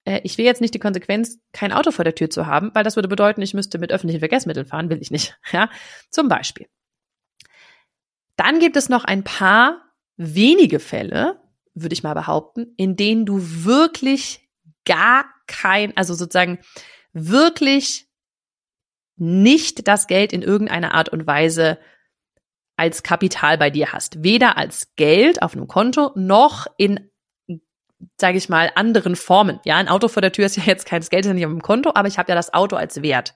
ich 0.04 0.37
will 0.37 0.44
jetzt 0.44 0.61
nicht 0.61 0.75
die 0.75 0.78
Konsequenz, 0.78 1.38
kein 1.52 1.73
Auto 1.73 1.90
vor 1.90 2.04
der 2.04 2.14
Tür 2.14 2.28
zu 2.28 2.47
haben, 2.47 2.71
weil 2.75 2.85
das 2.85 2.97
würde 2.97 3.09
bedeuten, 3.09 3.42
ich 3.42 3.54
müsste 3.54 3.78
mit 3.78 3.92
öffentlichen 3.92 4.21
Verkehrsmitteln 4.21 4.66
fahren, 4.66 4.90
will 4.90 5.00
ich 5.00 5.11
nicht. 5.11 5.37
Ja, 5.52 5.68
zum 6.11 6.28
Beispiel. 6.28 6.66
Dann 8.37 8.59
gibt 8.59 8.76
es 8.76 8.88
noch 8.88 9.04
ein 9.04 9.23
paar 9.23 9.82
wenige 10.16 10.80
Fälle, 10.80 11.40
würde 11.75 11.92
ich 11.92 12.02
mal 12.02 12.14
behaupten, 12.14 12.75
in 12.76 12.97
denen 12.97 13.26
du 13.26 13.38
wirklich 13.40 14.49
gar 14.85 15.26
kein, 15.47 15.97
also 15.97 16.14
sozusagen 16.14 16.59
wirklich 17.12 18.09
nicht 19.16 19.87
das 19.87 20.06
Geld 20.06 20.32
in 20.32 20.42
irgendeiner 20.42 20.94
Art 20.94 21.11
und 21.11 21.26
Weise 21.26 21.78
als 22.76 23.02
Kapital 23.02 23.59
bei 23.59 23.71
dir 23.71 23.92
hast. 23.92 24.25
Weder 24.25 24.56
als 24.56 24.94
Geld 24.97 25.42
auf 25.42 25.54
einem 25.54 25.68
Konto 25.68 26.11
noch 26.16 26.66
in 26.78 27.12
sage 28.21 28.38
ich 28.38 28.49
mal, 28.49 28.71
anderen 28.75 29.16
Formen. 29.16 29.61
Ja, 29.64 29.76
ein 29.76 29.88
Auto 29.88 30.09
vor 30.09 30.23
der 30.23 30.32
Tür 30.32 30.47
ist 30.47 30.56
ja 30.56 30.64
jetzt 30.64 30.87
kein 30.87 31.00
Geld, 31.02 31.25
ist 31.25 31.28
ja 31.28 31.35
nicht 31.35 31.47
auf 31.47 31.52
dem 31.52 31.62
Konto, 31.62 31.92
aber 31.94 32.09
ich 32.09 32.18
habe 32.18 32.30
ja 32.30 32.35
das 32.35 32.54
Auto 32.54 32.76
als 32.76 33.02
Wert. 33.02 33.35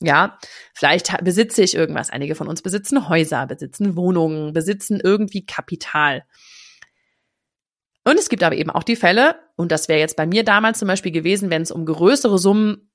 Ja, 0.00 0.38
vielleicht 0.74 1.16
besitze 1.22 1.62
ich 1.62 1.74
irgendwas. 1.74 2.10
Einige 2.10 2.34
von 2.34 2.48
uns 2.48 2.62
besitzen 2.62 3.08
Häuser, 3.08 3.46
besitzen 3.46 3.96
Wohnungen, 3.96 4.52
besitzen 4.52 5.00
irgendwie 5.02 5.46
Kapital. 5.46 6.24
Und 8.04 8.18
es 8.18 8.28
gibt 8.28 8.42
aber 8.42 8.56
eben 8.56 8.70
auch 8.70 8.82
die 8.82 8.96
Fälle, 8.96 9.36
und 9.56 9.70
das 9.70 9.88
wäre 9.88 10.00
jetzt 10.00 10.16
bei 10.16 10.26
mir 10.26 10.44
damals 10.44 10.80
zum 10.80 10.88
Beispiel 10.88 11.12
gewesen, 11.12 11.50
wenn 11.50 11.62
es 11.62 11.70
um 11.70 11.86
größere 11.86 12.38
Summen, 12.38 12.90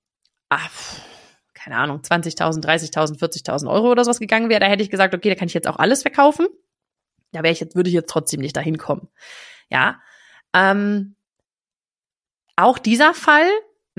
ach, 0.49 0.69
keine 1.53 1.77
Ahnung, 1.77 2.01
20.000, 2.01 2.61
30.000, 2.61 3.19
40.000 3.19 3.71
Euro 3.71 3.89
oder 3.89 4.03
sowas 4.03 4.19
gegangen 4.19 4.49
wäre, 4.49 4.59
da 4.59 4.67
hätte 4.67 4.83
ich 4.83 4.89
gesagt, 4.89 5.13
okay, 5.13 5.29
da 5.29 5.35
kann 5.35 5.47
ich 5.47 5.53
jetzt 5.53 5.67
auch 5.67 5.77
alles 5.77 6.01
verkaufen. 6.01 6.47
Da 7.31 7.43
wäre 7.43 7.53
ich 7.53 7.59
jetzt, 7.59 7.75
würde 7.75 7.89
ich 7.89 7.93
jetzt 7.93 8.09
trotzdem 8.09 8.41
nicht 8.41 8.55
dahin 8.55 8.77
kommen. 8.77 9.07
Ja. 9.69 9.99
Ähm, 10.57 11.15
auch 12.55 12.79
dieser 12.79 13.13
Fall 13.13 13.47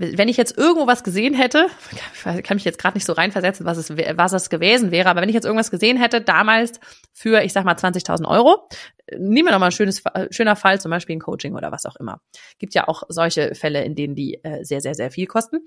wenn 0.01 0.29
ich 0.29 0.37
jetzt 0.37 0.57
irgendwo 0.57 0.87
was 0.87 1.03
gesehen 1.03 1.35
hätte, 1.35 1.67
kann 2.23 2.57
mich 2.57 2.65
jetzt 2.65 2.79
gerade 2.79 2.97
nicht 2.97 3.05
so 3.05 3.13
reinversetzen, 3.15 3.67
was 3.67 3.79
es, 3.79 3.91
was 3.91 4.33
es 4.33 4.49
gewesen 4.49 4.93
wäre, 4.93 5.09
aber 5.09 5.21
wenn 5.21 5.29
ich 5.29 5.35
jetzt 5.35 5.45
irgendwas 5.45 5.73
gesehen 5.73 5.97
hätte, 5.97 6.21
damals 6.21 6.79
für, 7.13 7.43
ich 7.43 7.53
sag 7.53 7.65
mal, 7.65 7.75
20.000 7.75 8.25
Euro, 8.29 8.69
nehmen 9.17 9.49
wir 9.49 9.53
doch 9.53 9.59
mal 9.59 9.67
ein 9.67 9.73
schönes, 9.73 10.03
schöner 10.31 10.55
Fall, 10.55 10.81
zum 10.81 10.91
Beispiel 10.91 11.17
ein 11.17 11.21
Coaching 11.21 11.57
oder 11.57 11.73
was 11.73 11.85
auch 11.85 11.97
immer. 11.97 12.21
Gibt 12.61 12.75
ja 12.75 12.87
auch 12.87 13.03
solche 13.09 13.57
Fälle, 13.57 13.83
in 13.85 13.97
denen 13.97 14.15
die 14.15 14.43
äh, 14.45 14.63
sehr, 14.65 14.81
sehr, 14.81 14.95
sehr 14.95 15.11
viel 15.11 15.27
kosten. 15.27 15.59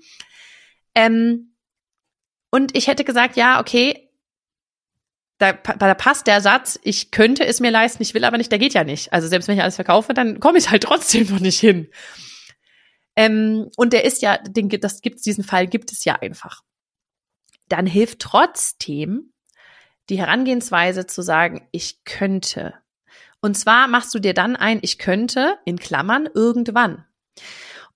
Ähm, 0.94 1.54
und 2.50 2.74
ich 2.74 2.86
hätte 2.86 3.04
gesagt, 3.04 3.36
ja, 3.36 3.60
okay, 3.60 4.08
da, 5.42 5.52
da 5.52 5.94
passt 5.94 6.28
der 6.28 6.40
Satz, 6.40 6.78
ich 6.84 7.10
könnte 7.10 7.44
es 7.44 7.58
mir 7.58 7.72
leisten, 7.72 8.02
ich 8.02 8.14
will 8.14 8.24
aber 8.24 8.38
nicht, 8.38 8.52
der 8.52 8.60
geht 8.60 8.74
ja 8.74 8.84
nicht. 8.84 9.12
Also 9.12 9.26
selbst 9.26 9.48
wenn 9.48 9.56
ich 9.56 9.62
alles 9.62 9.74
verkaufe, 9.74 10.14
dann 10.14 10.38
komme 10.38 10.58
ich 10.58 10.70
halt 10.70 10.84
trotzdem 10.84 11.28
noch 11.30 11.40
nicht 11.40 11.58
hin. 11.58 11.88
Ähm, 13.16 13.68
und 13.76 13.92
der 13.92 14.04
ist 14.04 14.22
ja, 14.22 14.38
den, 14.38 14.68
das 14.68 15.00
gibt's, 15.00 15.22
diesen 15.22 15.42
Fall 15.42 15.66
gibt 15.66 15.90
es 15.90 16.04
ja 16.04 16.14
einfach. 16.14 16.62
Dann 17.68 17.86
hilft 17.86 18.20
trotzdem 18.20 19.32
die 20.08 20.18
Herangehensweise 20.18 21.06
zu 21.06 21.22
sagen, 21.22 21.66
ich 21.72 22.04
könnte. 22.04 22.74
Und 23.40 23.56
zwar 23.56 23.88
machst 23.88 24.14
du 24.14 24.20
dir 24.20 24.34
dann 24.34 24.54
ein, 24.54 24.78
ich 24.82 24.98
könnte, 24.98 25.58
in 25.64 25.78
Klammern, 25.78 26.28
irgendwann. 26.32 27.04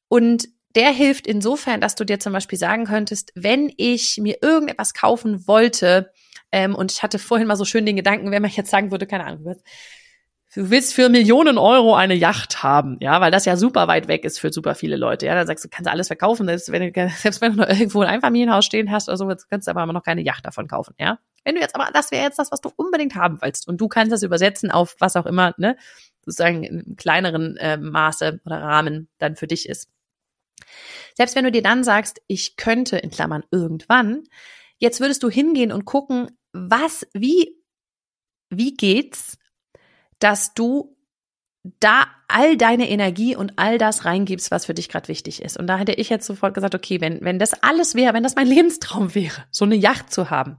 Und 0.08 0.48
der 0.74 0.90
hilft 0.90 1.28
insofern, 1.28 1.80
dass 1.80 1.94
du 1.94 2.04
dir 2.04 2.18
zum 2.18 2.32
Beispiel 2.32 2.58
sagen 2.58 2.86
könntest, 2.86 3.30
wenn 3.36 3.72
ich 3.76 4.18
mir 4.18 4.38
irgendetwas 4.42 4.94
kaufen 4.94 5.46
wollte, 5.46 6.12
ähm, 6.56 6.74
und 6.74 6.90
ich 6.90 7.02
hatte 7.02 7.18
vorhin 7.18 7.46
mal 7.46 7.56
so 7.56 7.66
schön 7.66 7.84
den 7.84 7.96
Gedanken, 7.96 8.30
wenn 8.30 8.40
man 8.40 8.50
jetzt 8.50 8.70
sagen 8.70 8.90
würde, 8.90 9.06
keine 9.06 9.26
Ahnung, 9.26 9.44
du 10.54 10.70
willst 10.70 10.94
für 10.94 11.10
Millionen 11.10 11.58
Euro 11.58 11.94
eine 11.94 12.14
Yacht 12.14 12.62
haben, 12.62 12.96
ja, 13.00 13.20
weil 13.20 13.30
das 13.30 13.44
ja 13.44 13.58
super 13.58 13.88
weit 13.88 14.08
weg 14.08 14.24
ist 14.24 14.38
für 14.38 14.50
super 14.50 14.74
viele 14.74 14.96
Leute. 14.96 15.26
Ja, 15.26 15.34
dann 15.34 15.46
sagst 15.46 15.66
du, 15.66 15.68
kannst 15.68 15.86
du 15.86 15.90
alles 15.90 16.06
verkaufen, 16.06 16.46
selbst 16.46 16.72
wenn 16.72 16.90
du, 16.90 17.08
selbst 17.18 17.42
wenn 17.42 17.52
du 17.52 17.58
noch 17.58 17.68
irgendwo 17.68 18.00
ein 18.00 18.08
Einfamilienhaus 18.08 18.64
stehen 18.64 18.90
hast 18.90 19.10
oder 19.10 19.18
so, 19.18 19.30
kannst 19.50 19.66
du 19.66 19.70
aber 19.70 19.92
noch 19.92 20.02
keine 20.02 20.22
Yacht 20.22 20.46
davon 20.46 20.66
kaufen, 20.66 20.94
ja. 20.98 21.18
Wenn 21.44 21.56
du 21.56 21.60
jetzt 21.60 21.74
aber, 21.74 21.90
das 21.92 22.10
wäre 22.10 22.24
jetzt 22.24 22.38
das, 22.38 22.50
was 22.50 22.62
du 22.62 22.72
unbedingt 22.74 23.16
haben 23.16 23.38
willst 23.42 23.68
und 23.68 23.78
du 23.78 23.86
kannst 23.86 24.12
das 24.12 24.22
übersetzen 24.22 24.70
auf 24.70 24.96
was 24.98 25.14
auch 25.16 25.26
immer, 25.26 25.52
ne, 25.58 25.76
sozusagen 26.22 26.64
in 26.64 26.96
kleineren 26.96 27.58
äh, 27.58 27.76
Maße 27.76 28.40
oder 28.46 28.62
Rahmen 28.62 29.10
dann 29.18 29.36
für 29.36 29.46
dich 29.46 29.68
ist. 29.68 29.90
Selbst 31.14 31.36
wenn 31.36 31.44
du 31.44 31.52
dir 31.52 31.62
dann 31.62 31.84
sagst, 31.84 32.22
ich 32.28 32.56
könnte 32.56 32.96
in 32.96 33.10
Klammern 33.10 33.44
irgendwann, 33.50 34.24
jetzt 34.78 35.00
würdest 35.00 35.22
du 35.22 35.30
hingehen 35.30 35.70
und 35.70 35.84
gucken, 35.84 36.30
was, 36.56 37.06
wie, 37.12 37.56
wie 38.50 38.74
geht's 38.74 39.38
dass 40.18 40.54
du 40.54 40.96
da 41.80 42.06
all 42.28 42.56
deine 42.56 42.88
Energie 42.88 43.34
und 43.34 43.54
all 43.56 43.76
das 43.78 44.04
reingibst, 44.04 44.50
was 44.50 44.66
für 44.66 44.74
dich 44.74 44.88
gerade 44.88 45.08
wichtig 45.08 45.42
ist. 45.42 45.58
Und 45.58 45.66
da 45.66 45.78
hätte 45.78 45.92
ich 45.92 46.08
jetzt 46.08 46.26
sofort 46.26 46.54
gesagt, 46.54 46.74
okay, 46.74 47.00
wenn, 47.00 47.20
wenn 47.22 47.38
das 47.38 47.60
alles 47.62 47.94
wäre, 47.94 48.14
wenn 48.14 48.22
das 48.22 48.36
mein 48.36 48.46
Lebenstraum 48.46 49.14
wäre, 49.14 49.44
so 49.50 49.64
eine 49.64 49.74
Yacht 49.74 50.12
zu 50.12 50.30
haben. 50.30 50.58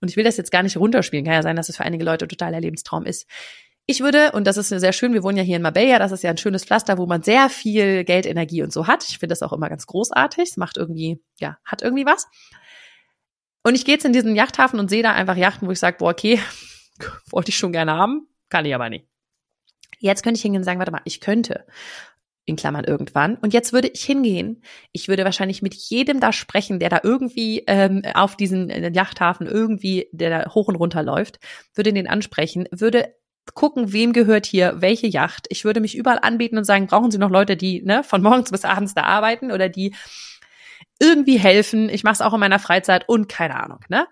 Und 0.00 0.10
ich 0.10 0.16
will 0.16 0.24
das 0.24 0.36
jetzt 0.36 0.52
gar 0.52 0.62
nicht 0.62 0.76
runterspielen, 0.76 1.24
kann 1.24 1.34
ja 1.34 1.42
sein, 1.42 1.56
dass 1.56 1.68
es 1.68 1.76
für 1.76 1.84
einige 1.84 2.04
Leute 2.04 2.28
total 2.28 2.52
der 2.52 2.60
Lebenstraum 2.60 3.04
ist. 3.04 3.26
Ich 3.86 4.00
würde, 4.00 4.32
und 4.32 4.46
das 4.46 4.56
ist 4.56 4.68
sehr 4.68 4.92
schön, 4.92 5.12
wir 5.12 5.22
wohnen 5.22 5.36
ja 5.36 5.42
hier 5.42 5.56
in 5.56 5.62
Marbella, 5.62 5.98
das 5.98 6.12
ist 6.12 6.22
ja 6.22 6.30
ein 6.30 6.38
schönes 6.38 6.64
Pflaster, 6.64 6.96
wo 6.96 7.06
man 7.06 7.22
sehr 7.22 7.50
viel 7.50 8.04
Geld, 8.04 8.24
Energie 8.24 8.62
und 8.62 8.72
so 8.72 8.86
hat. 8.86 9.04
Ich 9.08 9.18
finde 9.18 9.32
das 9.32 9.42
auch 9.42 9.52
immer 9.52 9.68
ganz 9.68 9.86
großartig. 9.86 10.50
Es 10.50 10.56
macht 10.56 10.76
irgendwie, 10.76 11.20
ja, 11.38 11.58
hat 11.64 11.82
irgendwie 11.82 12.06
was. 12.06 12.26
Und 13.66 13.74
ich 13.74 13.84
gehe 13.84 13.94
jetzt 13.94 14.04
in 14.04 14.12
diesen 14.12 14.36
Yachthafen 14.36 14.78
und 14.78 14.90
sehe 14.90 15.02
da 15.02 15.12
einfach 15.12 15.36
Yachten, 15.36 15.66
wo 15.66 15.72
ich 15.72 15.78
sage, 15.78 15.96
boah, 15.98 16.10
okay, 16.10 16.38
wollte 17.30 17.48
ich 17.48 17.56
schon 17.56 17.72
gerne 17.72 17.92
haben, 17.92 18.28
kann 18.50 18.66
ich 18.66 18.74
aber 18.74 18.90
nicht. 18.90 19.06
Jetzt 19.98 20.22
könnte 20.22 20.36
ich 20.36 20.42
hingehen 20.42 20.60
und 20.60 20.64
sagen, 20.64 20.78
warte 20.78 20.92
mal, 20.92 21.00
ich 21.04 21.20
könnte 21.20 21.66
in 22.46 22.56
Klammern 22.56 22.84
irgendwann. 22.84 23.36
Und 23.36 23.54
jetzt 23.54 23.72
würde 23.72 23.88
ich 23.88 24.04
hingehen. 24.04 24.62
Ich 24.92 25.08
würde 25.08 25.24
wahrscheinlich 25.24 25.62
mit 25.62 25.72
jedem 25.72 26.20
da 26.20 26.30
sprechen, 26.30 26.78
der 26.78 26.90
da 26.90 27.00
irgendwie 27.02 27.64
ähm, 27.66 28.02
auf 28.12 28.36
diesen 28.36 28.68
äh, 28.68 28.92
Yachthafen 28.92 29.46
irgendwie, 29.46 30.08
der 30.12 30.28
da 30.30 30.50
hoch 30.52 30.68
und 30.68 30.76
runter 30.76 31.02
läuft, 31.02 31.38
würde 31.74 31.94
den 31.94 32.06
ansprechen, 32.06 32.68
würde 32.70 33.14
gucken, 33.54 33.92
wem 33.92 34.12
gehört 34.12 34.46
hier 34.46 34.76
welche 34.80 35.06
Yacht. 35.06 35.46
Ich 35.50 35.64
würde 35.64 35.80
mich 35.80 35.96
überall 35.96 36.18
anbieten 36.20 36.58
und 36.58 36.64
sagen, 36.64 36.86
brauchen 36.86 37.10
Sie 37.10 37.18
noch 37.18 37.30
Leute, 37.30 37.56
die 37.56 37.82
ne, 37.82 38.02
von 38.02 38.22
morgens 38.22 38.50
bis 38.50 38.64
abends 38.64 38.94
da 38.94 39.02
arbeiten 39.02 39.50
oder 39.52 39.68
die 39.68 39.94
irgendwie 41.00 41.38
helfen. 41.38 41.88
Ich 41.88 42.04
mache 42.04 42.14
es 42.14 42.20
auch 42.20 42.34
in 42.34 42.40
meiner 42.40 42.58
Freizeit 42.58 43.08
und 43.08 43.28
keine 43.28 43.62
Ahnung. 43.62 43.80
Ne? 43.88 44.06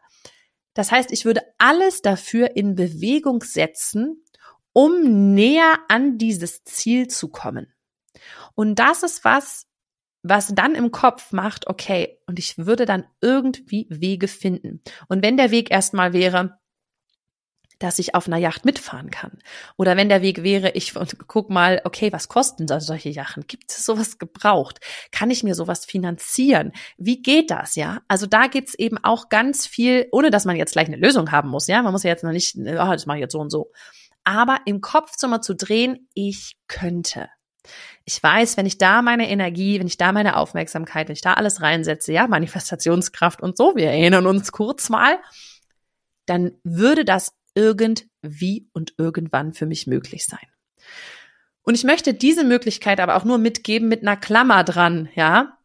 Das 0.75 0.91
heißt, 0.91 1.13
ich 1.13 1.25
würde 1.25 1.43
alles 1.59 2.03
dafür 2.03 2.57
in 2.57 2.75
Bewegung 2.75 3.43
setzen, 3.43 4.25
um 4.73 5.35
näher 5.35 5.79
an 5.89 6.19
dieses 6.19 6.65
Ziel 6.65 7.09
zu 7.09 7.29
kommen. 7.29 7.73
Und 8.55 8.79
das 8.79 9.03
ist 9.03 9.25
was, 9.25 9.67
was 10.23 10.55
dann 10.55 10.75
im 10.75 10.93
Kopf 10.93 11.33
macht, 11.33 11.67
okay, 11.67 12.19
und 12.27 12.39
ich 12.39 12.57
würde 12.59 12.87
dann 12.87 13.05
irgendwie 13.21 13.87
Wege 13.91 14.29
finden. 14.29 14.83
Und 15.09 15.23
wenn 15.23 15.37
der 15.37 15.51
Weg 15.51 15.71
erstmal 15.71 16.13
wäre, 16.13 16.59
dass 17.83 17.99
ich 17.99 18.15
auf 18.15 18.27
einer 18.27 18.37
Yacht 18.39 18.65
mitfahren 18.65 19.11
kann. 19.11 19.39
Oder 19.77 19.97
wenn 19.97 20.09
der 20.09 20.23
Weg 20.23 20.43
wäre, 20.43 20.71
ich 20.71 20.95
guck 21.27 21.51
mal, 21.51 21.81
okay, 21.85 22.13
was 22.13 22.29
kosten 22.29 22.67
solche 22.69 23.11
Yachten? 23.11 23.45
Gibt 23.47 23.71
es 23.71 23.85
sowas 23.85 24.19
gebraucht? 24.19 24.81
Kann 25.11 25.31
ich 25.31 25.43
mir 25.43 25.55
sowas 25.55 25.85
finanzieren? 25.85 26.73
Wie 26.97 27.23
geht 27.23 27.51
das, 27.51 27.77
ja? 27.77 28.01
Also 28.09 28.27
da 28.27 28.47
gibt's 28.47 28.75
eben 28.75 28.99
auch 28.99 29.29
ganz 29.29 29.67
viel, 29.67 30.09
ohne 30.13 30.31
dass 30.31 30.45
man 30.45 30.57
jetzt 30.57 30.73
gleich 30.73 30.89
eine 30.89 30.97
Lösung 30.97 31.33
haben 31.33 31.49
muss, 31.49 31.67
ja? 31.67 31.83
Man 31.83 31.93
muss 31.93 32.03
ja 32.03 32.11
jetzt 32.11 32.25
noch 32.25 32.33
nicht, 32.33 32.57
oh, 32.57 32.63
das 32.63 33.07
mache 33.07 33.19
ich 33.19 33.23
jetzt 33.23 33.33
so 33.33 33.41
und 33.41 33.51
so 33.51 33.71
aber 34.25 34.61
im 34.67 34.81
Kopf 34.81 35.15
so 35.17 35.29
mal 35.29 35.41
zu 35.41 35.55
drehen, 35.55 36.09
ich 36.15 36.57
könnte. 36.69 37.29
Ich 38.05 38.21
weiß, 38.21 38.57
wenn 38.57 38.67
ich 38.67 38.79
da 38.79 39.03
meine 39.03 39.29
Energie, 39.29 39.79
wenn 39.79 39.87
ich 39.87 39.97
da 39.97 40.13
meine 40.13 40.37
Aufmerksamkeit, 40.37 41.09
wenn 41.09 41.15
ich 41.15 41.21
da 41.21 41.35
alles 41.35 41.61
reinsetze, 41.61 42.13
ja, 42.13 42.27
Manifestationskraft 42.27 43.41
und 43.41 43.57
so, 43.57 43.77
wir 43.77 43.91
erinnern 43.91 44.27
uns 44.27 44.51
kurz 44.51 44.89
mal, 44.89 45.19
dann 46.27 46.53
würde 46.65 47.05
das 47.05 47.33
irgendwie 47.55 48.69
und 48.73 48.95
irgendwann 48.99 49.53
für 49.53 49.67
mich 49.67 49.87
möglich 49.87 50.25
sein. 50.27 50.47
Und 51.63 51.75
ich 51.75 51.85
möchte 51.85 52.15
diese 52.15 52.45
Möglichkeit 52.45 53.01
aber 53.01 53.17
auch 53.17 53.25
nur 53.25 53.39
mitgeben 53.39 53.89
mit 53.89 54.03
einer 54.03 54.17
Klammer 54.17 54.65
dran, 54.65 55.09
ja. 55.15 55.59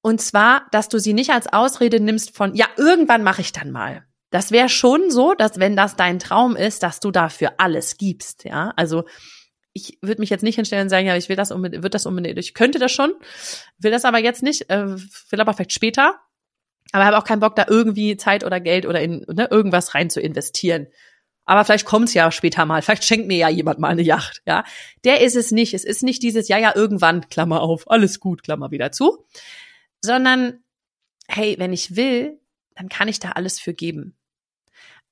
Und 0.00 0.20
zwar, 0.20 0.66
dass 0.72 0.88
du 0.88 0.98
sie 0.98 1.12
nicht 1.12 1.30
als 1.30 1.46
Ausrede 1.46 2.00
nimmst 2.00 2.36
von, 2.36 2.54
ja, 2.54 2.66
irgendwann 2.76 3.22
mache 3.22 3.40
ich 3.40 3.52
dann 3.52 3.70
mal. 3.70 4.04
Das 4.30 4.50
wäre 4.50 4.68
schon 4.68 5.10
so, 5.10 5.34
dass 5.34 5.60
wenn 5.60 5.76
das 5.76 5.94
dein 5.94 6.18
Traum 6.18 6.56
ist, 6.56 6.82
dass 6.82 6.98
du 6.98 7.10
dafür 7.12 7.54
alles 7.58 7.96
gibst, 7.96 8.44
ja. 8.44 8.72
Also 8.76 9.04
ich 9.74 9.98
würde 10.02 10.20
mich 10.20 10.30
jetzt 10.30 10.42
nicht 10.42 10.56
hinstellen 10.56 10.84
und 10.84 10.90
sagen, 10.90 11.06
ja, 11.06 11.16
ich 11.16 11.28
will 11.28 11.36
das 11.36 11.50
unbedingt, 11.50 11.82
wird 11.82 11.94
das 11.94 12.06
unbedingt, 12.06 12.38
ich 12.38 12.54
könnte 12.54 12.78
das 12.78 12.92
schon, 12.92 13.14
will 13.78 13.90
das 13.90 14.04
aber 14.04 14.18
jetzt 14.18 14.42
nicht, 14.42 14.68
äh, 14.70 14.96
will 15.30 15.40
aber 15.40 15.54
vielleicht 15.54 15.72
später. 15.72 16.20
Aber 16.92 17.06
habe 17.06 17.18
auch 17.18 17.24
keinen 17.24 17.40
Bock, 17.40 17.56
da 17.56 17.66
irgendwie 17.68 18.16
Zeit 18.16 18.44
oder 18.44 18.60
Geld 18.60 18.86
oder 18.86 19.00
in 19.00 19.24
ne, 19.28 19.48
irgendwas 19.50 19.94
rein 19.94 20.10
zu 20.10 20.20
investieren. 20.20 20.86
Aber 21.44 21.64
vielleicht 21.64 21.86
kommt's 21.86 22.14
ja 22.14 22.30
später 22.30 22.66
mal. 22.66 22.82
Vielleicht 22.82 23.04
schenkt 23.04 23.26
mir 23.26 23.36
ja 23.36 23.48
jemand 23.48 23.78
mal 23.80 23.88
eine 23.88 24.02
Yacht, 24.02 24.42
ja. 24.46 24.64
Der 25.04 25.22
ist 25.22 25.34
es 25.34 25.50
nicht. 25.50 25.74
Es 25.74 25.84
ist 25.84 26.02
nicht 26.02 26.22
dieses, 26.22 26.48
ja, 26.48 26.58
ja, 26.58 26.72
irgendwann, 26.74 27.28
Klammer 27.28 27.62
auf, 27.62 27.90
alles 27.90 28.20
gut, 28.20 28.44
Klammer 28.44 28.70
wieder 28.70 28.92
zu. 28.92 29.24
Sondern, 30.02 30.62
hey, 31.26 31.56
wenn 31.58 31.72
ich 31.72 31.96
will, 31.96 32.38
dann 32.76 32.88
kann 32.88 33.08
ich 33.08 33.18
da 33.18 33.30
alles 33.30 33.58
für 33.58 33.74
geben. 33.74 34.16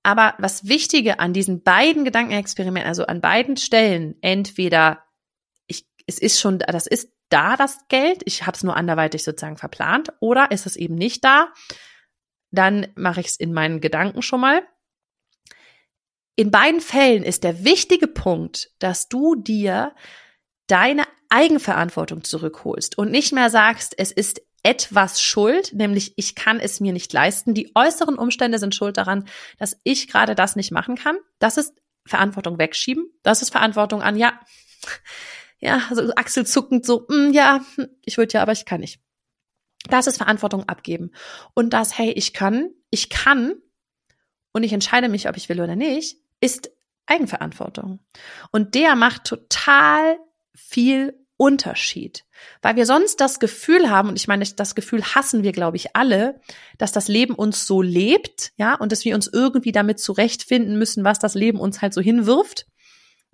Aber 0.03 0.35
was 0.39 0.69
Wichtige 0.69 1.19
an 1.19 1.33
diesen 1.33 1.63
beiden 1.63 2.05
Gedankenexperimenten, 2.05 2.89
also 2.89 3.07
an 3.07 3.21
beiden 3.21 3.57
Stellen, 3.57 4.17
entweder 4.23 5.05
ich, 5.67 5.85
es 6.07 6.19
ist 6.19 6.41
schon, 6.41 6.59
das 6.59 6.87
ist 6.87 7.13
da 7.31 7.57
das 7.57 7.89
Geld, 7.89 8.23
ich 8.27 8.47
habe 8.47 8.57
es 8.57 8.63
nur 8.63 8.77
anderweitig 8.77 9.25
sozusagen 9.25 9.57
verplant, 9.57 10.13
oder 10.21 10.51
ist 10.51 10.67
es 10.67 10.77
eben 10.77 10.95
nicht 10.95 11.25
da, 11.25 11.53
dann 12.51 12.89
mache 12.97 13.21
ich 13.21 13.29
es 13.29 13.37
in 13.37 13.53
meinen 13.53 13.81
Gedanken 13.81 14.23
schon 14.23 14.41
mal. 14.41 14.63
In 16.37 16.51
beiden 16.51 16.81
Fällen 16.81 17.23
ist 17.23 17.45
der 17.45 17.65
wichtige 17.65 18.07
Punkt, 18.07 18.71
dass 18.79 19.09
du 19.09 19.35
dir 19.35 19.95
deine 20.67 21.05
Eigenverantwortung 21.29 22.25
zurückholst 22.25 22.99
und 22.99 23.11
nicht 23.11 23.33
mehr 23.33 23.51
sagst, 23.51 23.95
es 23.97 24.11
ist 24.11 24.43
etwas 24.63 25.23
schuld, 25.23 25.73
nämlich 25.73 26.15
ich 26.17 26.35
kann 26.35 26.61
es 26.61 26.81
mir 26.81 26.93
nicht 26.93 27.13
leisten. 27.13 27.55
Die 27.55 27.73
äußeren 27.75 28.17
Umstände 28.17 28.59
sind 28.59 28.75
schuld 28.75 28.97
daran, 28.97 29.27
dass 29.59 29.79
ich 29.85 30.09
gerade 30.09 30.35
das 30.35 30.57
nicht 30.57 30.71
machen 30.71 30.97
kann. 30.97 31.17
Das 31.39 31.57
ist 31.57 31.75
Verantwortung 32.07 32.59
wegschieben. 32.59 33.11
Das 33.23 33.43
ist 33.43 33.51
Verantwortung 33.51 34.03
an, 34.03 34.17
ja, 34.17 34.39
ja, 35.61 35.83
also 35.91 36.13
achselzuckend 36.17 36.85
so, 36.85 37.07
mm, 37.09 37.33
ja, 37.33 37.61
hm, 37.77 37.89
ich 38.05 38.19
würde 38.19 38.35
ja, 38.35 38.43
aber 38.43 38.53
ich 38.53 38.65
kann 38.65 38.81
nicht. 38.81 39.01
Das 39.89 40.07
ist 40.07 40.19
Verantwortung 40.19 40.69
abgeben. 40.69 41.11
Und 41.55 41.71
das, 41.71 41.97
hey, 41.97 42.13
ich 42.13 42.33
kann, 42.33 42.71
ich 42.91 43.09
kann 43.09 43.55
und 44.53 44.63
ich 44.63 44.73
entscheide 44.73 45.09
mich, 45.09 45.29
ob 45.29 45.37
ich 45.37 45.49
will 45.49 45.61
oder 45.61 45.77
nicht, 45.77 46.19
ist 46.41 46.71
Eigenverantwortung. 47.07 48.01
Und 48.51 48.75
der 48.75 48.95
macht 48.97 49.25
total 49.25 50.19
viel 50.55 51.15
Unterschied. 51.37 52.25
Weil 52.61 52.77
wir 52.77 52.85
sonst 52.85 53.21
das 53.21 53.41
Gefühl 53.41 53.91
haben, 53.91 54.11
und 54.11 54.19
ich 54.19 54.29
meine, 54.29 54.45
das 54.45 54.75
Gefühl 54.75 55.03
hassen 55.03 55.43
wir, 55.43 55.53
glaube 55.53 55.77
ich, 55.77 55.97
alle, 55.97 56.41
dass 56.77 56.93
das 56.93 57.09
Leben 57.09 57.35
uns 57.35 57.67
so 57.67 57.81
lebt, 57.81 58.53
ja, 58.57 58.75
und 58.75 58.93
dass 58.93 59.05
wir 59.05 59.15
uns 59.15 59.27
irgendwie 59.27 59.73
damit 59.73 60.01
zurechtfinden 60.01 60.79
müssen, 60.79 61.03
was 61.03 61.19
das 61.19 61.35
Leben 61.35 61.59
uns 61.59 61.81
halt 61.81 61.95
so 61.95 62.01
hinwirft. 62.01 62.67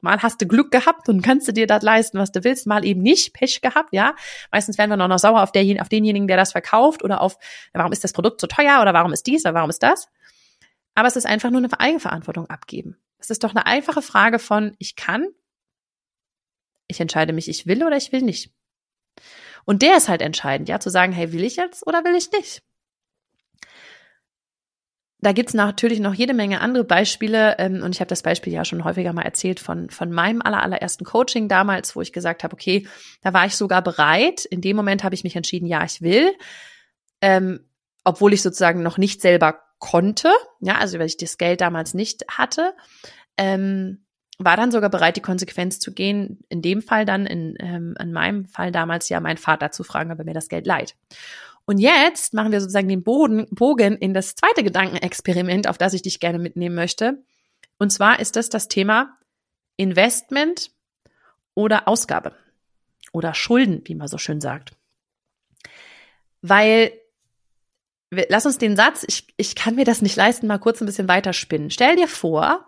Mal 0.06 0.22
hast 0.22 0.40
du 0.40 0.46
Glück 0.46 0.70
gehabt 0.70 1.08
und 1.08 1.22
kannst 1.22 1.46
du 1.48 1.52
dir 1.52 1.66
das 1.66 1.82
leisten, 1.82 2.18
was 2.18 2.32
du 2.32 2.44
willst, 2.44 2.66
mal 2.66 2.84
eben 2.84 3.02
nicht, 3.02 3.34
Pech 3.34 3.60
gehabt, 3.60 3.92
ja. 3.92 4.14
Meistens 4.52 4.78
werden 4.78 4.90
wir 4.90 4.96
noch, 4.96 5.08
noch 5.08 5.18
sauer 5.18 5.42
auf, 5.42 5.52
der, 5.52 5.64
auf 5.82 5.88
denjenigen, 5.88 6.28
der 6.28 6.36
das 6.36 6.52
verkauft 6.52 7.02
oder 7.02 7.20
auf, 7.20 7.38
warum 7.72 7.92
ist 7.92 8.04
das 8.04 8.12
Produkt 8.12 8.40
so 8.40 8.46
teuer 8.46 8.80
oder 8.80 8.94
warum 8.94 9.12
ist 9.12 9.26
dies 9.26 9.44
oder 9.44 9.54
warum 9.54 9.70
ist 9.70 9.82
das. 9.82 10.08
Aber 10.94 11.08
es 11.08 11.16
ist 11.16 11.26
einfach 11.26 11.50
nur 11.50 11.62
eine 11.62 11.78
Eigenverantwortung 11.78 12.46
abgeben. 12.46 12.96
Es 13.18 13.30
ist 13.30 13.44
doch 13.44 13.50
eine 13.50 13.66
einfache 13.66 14.02
Frage 14.02 14.38
von, 14.38 14.74
ich 14.78 14.96
kann, 14.96 15.26
ich 16.88 17.00
entscheide 17.00 17.32
mich, 17.32 17.48
ich 17.48 17.66
will 17.66 17.84
oder 17.84 17.96
ich 17.96 18.12
will 18.12 18.22
nicht. 18.22 18.50
Und 19.64 19.82
der 19.82 19.96
ist 19.96 20.08
halt 20.08 20.22
entscheidend, 20.22 20.68
ja, 20.68 20.78
zu 20.78 20.90
sagen, 20.90 21.12
hey, 21.12 21.32
will 21.32 21.44
ich 21.44 21.56
jetzt 21.56 21.86
oder 21.86 22.04
will 22.04 22.14
ich 22.14 22.30
nicht? 22.30 22.62
Da 25.20 25.32
gibt's 25.32 25.54
natürlich 25.54 25.98
noch 25.98 26.12
jede 26.12 26.34
Menge 26.34 26.60
andere 26.60 26.84
Beispiele 26.84 27.56
ähm, 27.58 27.82
und 27.82 27.94
ich 27.94 28.00
habe 28.00 28.08
das 28.08 28.22
Beispiel 28.22 28.52
ja 28.52 28.64
schon 28.64 28.84
häufiger 28.84 29.14
mal 29.14 29.22
erzählt 29.22 29.60
von, 29.60 29.88
von 29.88 30.12
meinem 30.12 30.42
aller, 30.42 30.62
allerersten 30.62 31.04
Coaching 31.04 31.48
damals, 31.48 31.96
wo 31.96 32.02
ich 32.02 32.12
gesagt 32.12 32.44
habe, 32.44 32.52
okay, 32.52 32.86
da 33.22 33.32
war 33.32 33.46
ich 33.46 33.56
sogar 33.56 33.82
bereit. 33.82 34.44
In 34.44 34.60
dem 34.60 34.76
Moment 34.76 35.04
habe 35.04 35.14
ich 35.14 35.24
mich 35.24 35.34
entschieden, 35.34 35.66
ja, 35.66 35.84
ich 35.84 36.02
will, 36.02 36.34
ähm, 37.22 37.60
obwohl 38.04 38.34
ich 38.34 38.42
sozusagen 38.42 38.82
noch 38.82 38.98
nicht 38.98 39.22
selber 39.22 39.60
konnte, 39.78 40.30
ja, 40.60 40.76
also 40.78 40.98
weil 40.98 41.06
ich 41.06 41.16
das 41.16 41.38
Geld 41.38 41.60
damals 41.60 41.94
nicht 41.94 42.24
hatte. 42.28 42.74
Ähm, 43.38 44.06
war 44.38 44.56
dann 44.56 44.70
sogar 44.70 44.90
bereit, 44.90 45.16
die 45.16 45.22
Konsequenz 45.22 45.78
zu 45.78 45.94
gehen, 45.94 46.40
in 46.50 46.60
dem 46.60 46.82
Fall 46.82 47.06
dann, 47.06 47.26
in, 47.26 47.54
ähm, 47.58 47.94
in 47.98 48.12
meinem 48.12 48.44
Fall 48.46 48.70
damals 48.70 49.08
ja, 49.08 49.18
meinen 49.20 49.38
Vater 49.38 49.70
zu 49.70 49.82
fragen, 49.82 50.12
ob 50.12 50.18
er 50.18 50.26
mir 50.26 50.34
das 50.34 50.48
Geld 50.48 50.66
leiht. 50.66 50.94
Und 51.66 51.78
jetzt 51.78 52.32
machen 52.32 52.52
wir 52.52 52.60
sozusagen 52.60 52.88
den 52.88 53.02
Boden, 53.02 53.46
Bogen 53.50 53.96
in 53.96 54.14
das 54.14 54.36
zweite 54.36 54.62
Gedankenexperiment, 54.62 55.68
auf 55.68 55.78
das 55.78 55.94
ich 55.94 56.02
dich 56.02 56.20
gerne 56.20 56.38
mitnehmen 56.38 56.76
möchte. 56.76 57.24
Und 57.78 57.90
zwar 57.90 58.20
ist 58.20 58.36
das 58.36 58.48
das 58.48 58.68
Thema 58.68 59.18
Investment 59.76 60.70
oder 61.54 61.88
Ausgabe 61.88 62.34
oder 63.12 63.34
Schulden, 63.34 63.82
wie 63.84 63.96
man 63.96 64.08
so 64.08 64.16
schön 64.16 64.40
sagt. 64.40 64.76
Weil, 66.40 66.92
lass 68.10 68.46
uns 68.46 68.58
den 68.58 68.76
Satz, 68.76 69.04
ich, 69.08 69.34
ich 69.36 69.56
kann 69.56 69.74
mir 69.74 69.84
das 69.84 70.02
nicht 70.02 70.16
leisten, 70.16 70.46
mal 70.46 70.58
kurz 70.58 70.80
ein 70.80 70.86
bisschen 70.86 71.08
weiterspinnen. 71.08 71.70
Stell 71.70 71.96
dir 71.96 72.08
vor, 72.08 72.64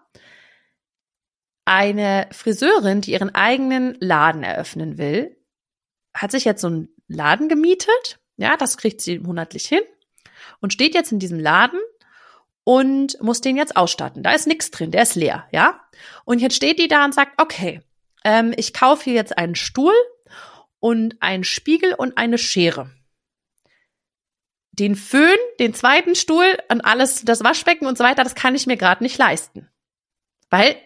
eine 1.64 2.28
Friseurin, 2.32 3.02
die 3.02 3.12
ihren 3.12 3.34
eigenen 3.34 3.96
Laden 4.00 4.42
eröffnen 4.42 4.98
will, 4.98 5.36
hat 6.14 6.32
sich 6.32 6.44
jetzt 6.44 6.62
so 6.62 6.66
einen 6.66 6.88
Laden 7.06 7.48
gemietet. 7.48 8.18
Ja, 8.38 8.56
das 8.56 8.78
kriegt 8.78 9.02
sie 9.02 9.18
monatlich 9.18 9.66
hin 9.66 9.82
und 10.60 10.72
steht 10.72 10.94
jetzt 10.94 11.12
in 11.12 11.18
diesem 11.18 11.38
Laden 11.38 11.80
und 12.64 13.20
muss 13.20 13.40
den 13.40 13.56
jetzt 13.56 13.76
ausstatten. 13.76 14.22
Da 14.22 14.32
ist 14.32 14.46
nichts 14.46 14.70
drin, 14.70 14.90
der 14.90 15.02
ist 15.02 15.16
leer, 15.16 15.46
ja. 15.52 15.80
Und 16.24 16.40
jetzt 16.40 16.54
steht 16.54 16.78
die 16.78 16.88
da 16.88 17.04
und 17.04 17.14
sagt, 17.14 17.40
okay, 17.42 17.82
ähm, 18.24 18.54
ich 18.56 18.72
kaufe 18.72 19.04
hier 19.04 19.14
jetzt 19.14 19.36
einen 19.36 19.56
Stuhl 19.56 19.94
und 20.80 21.20
einen 21.20 21.44
Spiegel 21.44 21.94
und 21.94 22.16
eine 22.16 22.38
Schere. 22.38 22.90
Den 24.70 24.94
Föhn, 24.94 25.36
den 25.58 25.74
zweiten 25.74 26.14
Stuhl 26.14 26.56
und 26.70 26.82
alles, 26.82 27.24
das 27.24 27.42
Waschbecken 27.42 27.86
und 27.86 27.98
so 27.98 28.04
weiter, 28.04 28.22
das 28.22 28.36
kann 28.36 28.54
ich 28.54 28.66
mir 28.66 28.76
gerade 28.76 29.02
nicht 29.02 29.18
leisten. 29.18 29.68
Weil, 30.50 30.76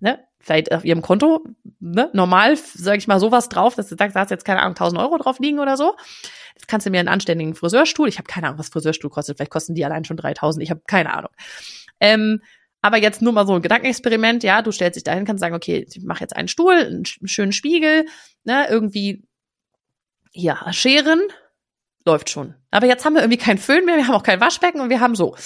ne, 0.00 0.22
vielleicht 0.40 0.72
auf 0.72 0.84
ihrem 0.84 1.02
Konto, 1.02 1.44
ne, 1.78 2.10
normal, 2.12 2.56
sage 2.56 2.98
ich 2.98 3.06
mal, 3.06 3.20
sowas 3.20 3.48
drauf, 3.48 3.74
dass 3.74 3.88
du 3.88 3.96
sagst, 3.96 4.16
da 4.16 4.20
hast 4.20 4.30
jetzt 4.30 4.44
keine 4.44 4.60
Ahnung, 4.60 4.72
1000 4.74 5.00
Euro 5.00 5.18
drauf 5.18 5.38
liegen 5.38 5.58
oder 5.58 5.76
so. 5.76 5.94
Jetzt 6.54 6.66
kannst 6.66 6.86
du 6.86 6.90
mir 6.90 6.98
einen 6.98 7.08
anständigen 7.08 7.54
Friseurstuhl, 7.54 8.08
ich 8.08 8.18
habe 8.18 8.26
keine 8.26 8.48
Ahnung, 8.48 8.58
was 8.58 8.68
Friseurstuhl 8.68 9.10
kostet, 9.10 9.36
vielleicht 9.36 9.52
kosten 9.52 9.74
die 9.74 9.84
allein 9.84 10.04
schon 10.04 10.16
3000, 10.16 10.62
ich 10.62 10.70
habe 10.70 10.82
keine 10.86 11.12
Ahnung. 11.12 11.30
Ähm, 12.00 12.42
aber 12.82 12.96
jetzt 12.96 13.20
nur 13.20 13.32
mal 13.32 13.46
so 13.46 13.54
ein 13.54 13.62
Gedankenexperiment, 13.62 14.42
ja, 14.42 14.62
du 14.62 14.72
stellst 14.72 14.96
dich 14.96 15.04
dahin, 15.04 15.26
kannst 15.26 15.40
sagen, 15.40 15.54
okay, 15.54 15.86
ich 15.86 16.02
mache 16.02 16.20
jetzt 16.20 16.34
einen 16.34 16.48
Stuhl, 16.48 16.74
einen 16.74 17.04
schönen 17.04 17.52
Spiegel, 17.52 18.06
ne, 18.44 18.66
irgendwie, 18.70 19.22
ja, 20.32 20.72
Scheren, 20.72 21.20
läuft 22.06 22.30
schon. 22.30 22.54
Aber 22.70 22.86
jetzt 22.86 23.04
haben 23.04 23.14
wir 23.14 23.20
irgendwie 23.20 23.38
keinen 23.38 23.58
Föhn 23.58 23.84
mehr, 23.84 23.96
wir 23.96 24.06
haben 24.06 24.14
auch 24.14 24.22
kein 24.22 24.40
Waschbecken 24.40 24.80
und 24.80 24.88
wir 24.88 25.00
haben 25.00 25.14
so. 25.14 25.36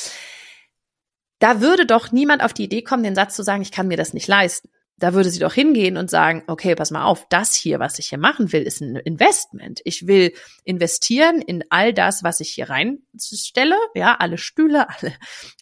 Da 1.41 1.61
würde 1.61 1.87
doch 1.87 2.13
niemand 2.13 2.43
auf 2.43 2.53
die 2.53 2.65
Idee 2.65 2.83
kommen, 2.83 3.03
den 3.03 3.17
Satz 3.17 3.35
zu 3.35 3.43
sagen, 3.43 3.63
ich 3.63 3.73
kann 3.73 3.89
mir 3.89 3.97
das 3.97 4.15
nicht 4.15 4.29
leisten. 4.29 4.69
Da 4.99 5.13
würde 5.13 5.29
sie 5.29 5.41
doch 5.41 5.53
hingehen 5.53 5.97
und 5.97 6.09
sagen, 6.09 6.45
okay, 6.47 6.77
pass 6.77 6.93
mal 6.93 7.05
auf, 7.05 7.27
das 7.29 7.53
hier, 7.55 7.81
was 7.81 7.99
ich 7.99 8.11
hier 8.11 8.19
machen 8.19 8.53
will, 8.53 8.63
ist 8.63 8.81
ein 8.81 8.95
Investment. 8.95 9.81
Ich 9.85 10.07
will 10.07 10.33
investieren 10.63 11.43
in 11.43 11.65
all 11.71 11.93
das, 11.93 12.23
was 12.23 12.39
ich 12.39 12.51
hier 12.51 12.71
reinstelle, 12.71 13.77
ja, 13.95 14.15
alle 14.17 14.39
Stühle, 14.39 14.87
alle, 15.01 15.15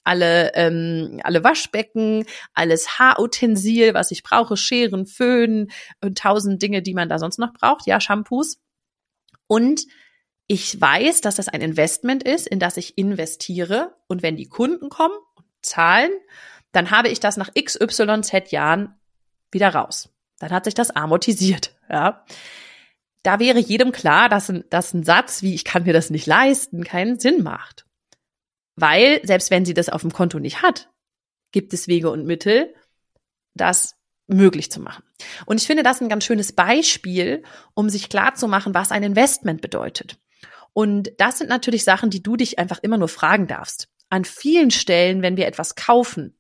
alle, 0.05 0.55
ähm, 0.55 1.21
alle 1.23 1.42
Waschbecken, 1.42 2.27
alles 2.53 2.99
Haarutensil, 2.99 3.95
was 3.95 4.11
ich 4.11 4.23
brauche, 4.23 4.59
Scheren, 4.59 5.07
Föhn 5.07 5.71
und 6.03 6.18
tausend 6.18 6.61
Dinge, 6.61 6.83
die 6.83 6.95
man 6.95 7.09
da 7.09 7.18
sonst 7.18 7.38
noch 7.38 7.55
braucht, 7.55 7.87
ja, 7.87 8.01
Shampoos. 8.01 8.59
Und 9.47 9.87
ich 10.47 10.79
weiß, 10.79 11.23
dass 11.23 11.37
das 11.37 11.49
ein 11.49 11.62
Investment 11.62 12.23
ist, 12.23 12.47
in 12.47 12.59
das 12.59 12.77
ich 12.77 12.99
investiere. 12.99 13.97
Und 14.09 14.23
wenn 14.23 14.37
die 14.37 14.49
Kunden 14.49 14.90
kommen 14.90 15.14
zahlen, 15.62 16.11
dann 16.73 16.90
habe 16.90 17.09
ich 17.09 17.21
das 17.21 17.38
nach 17.38 17.55
XYZ 17.55 18.51
Jahren 18.51 18.95
wieder 19.53 19.75
raus. 19.75 20.09
Dann 20.38 20.51
hat 20.51 20.65
sich 20.65 20.75
das 20.75 20.91
amortisiert, 20.91 21.75
ja. 21.88 22.25
Da 23.23 23.38
wäre 23.38 23.61
jedem 23.61 23.93
klar, 23.93 24.29
dass 24.29 24.51
ein, 24.51 24.65
dass 24.69 24.93
ein 24.93 25.05
Satz 25.05 25.43
wie 25.43 25.55
ich 25.55 25.65
kann 25.65 25.85
mir 25.85 25.93
das 25.93 26.11
nicht 26.11 26.27
leisten 26.27 26.83
keinen 26.83 27.21
Sinn 27.21 27.45
macht. 27.45 27.87
Weil, 28.75 29.21
selbst 29.25 29.51
wenn 29.53 29.65
sie 29.65 29.75
das 29.75 29.88
auf 29.88 30.01
dem 30.01 30.12
Konto 30.12 30.41
nicht 30.41 30.62
hat, 30.62 30.91
gibt 31.53 31.73
es 31.73 31.87
Wege 31.87 32.11
und 32.11 32.27
Mittel, 32.27 32.75
das 33.55 33.95
möglich 34.27 34.73
zu 34.73 34.81
machen. 34.81 35.05
Und 35.47 35.61
ich 35.61 35.67
finde 35.67 35.83
das 35.85 36.01
ein 36.01 36.09
ganz 36.09 36.25
schönes 36.25 36.53
Beispiel, 36.53 37.45
um 37.75 37.91
sich 37.91 38.09
klar 38.09 38.35
zu 38.35 38.49
machen, 38.49 38.75
was 38.75 38.91
ein 38.91 39.03
Investment 39.03 39.61
bedeutet. 39.61 40.19
Und 40.73 41.12
das 41.19 41.38
sind 41.38 41.51
natürlich 41.51 41.85
Sachen, 41.85 42.11
die 42.11 42.23
du 42.23 42.37
dich 42.37 42.59
einfach 42.59 42.79
immer 42.83 42.99
nur 42.99 43.09
fragen 43.09 43.47
darfst 43.47 43.88
an 44.12 44.27
vielen 44.27 44.71
Stellen, 44.71 45.23
wenn 45.23 45.38
wir 45.38 45.47
etwas 45.47 45.75
kaufen, 45.75 46.37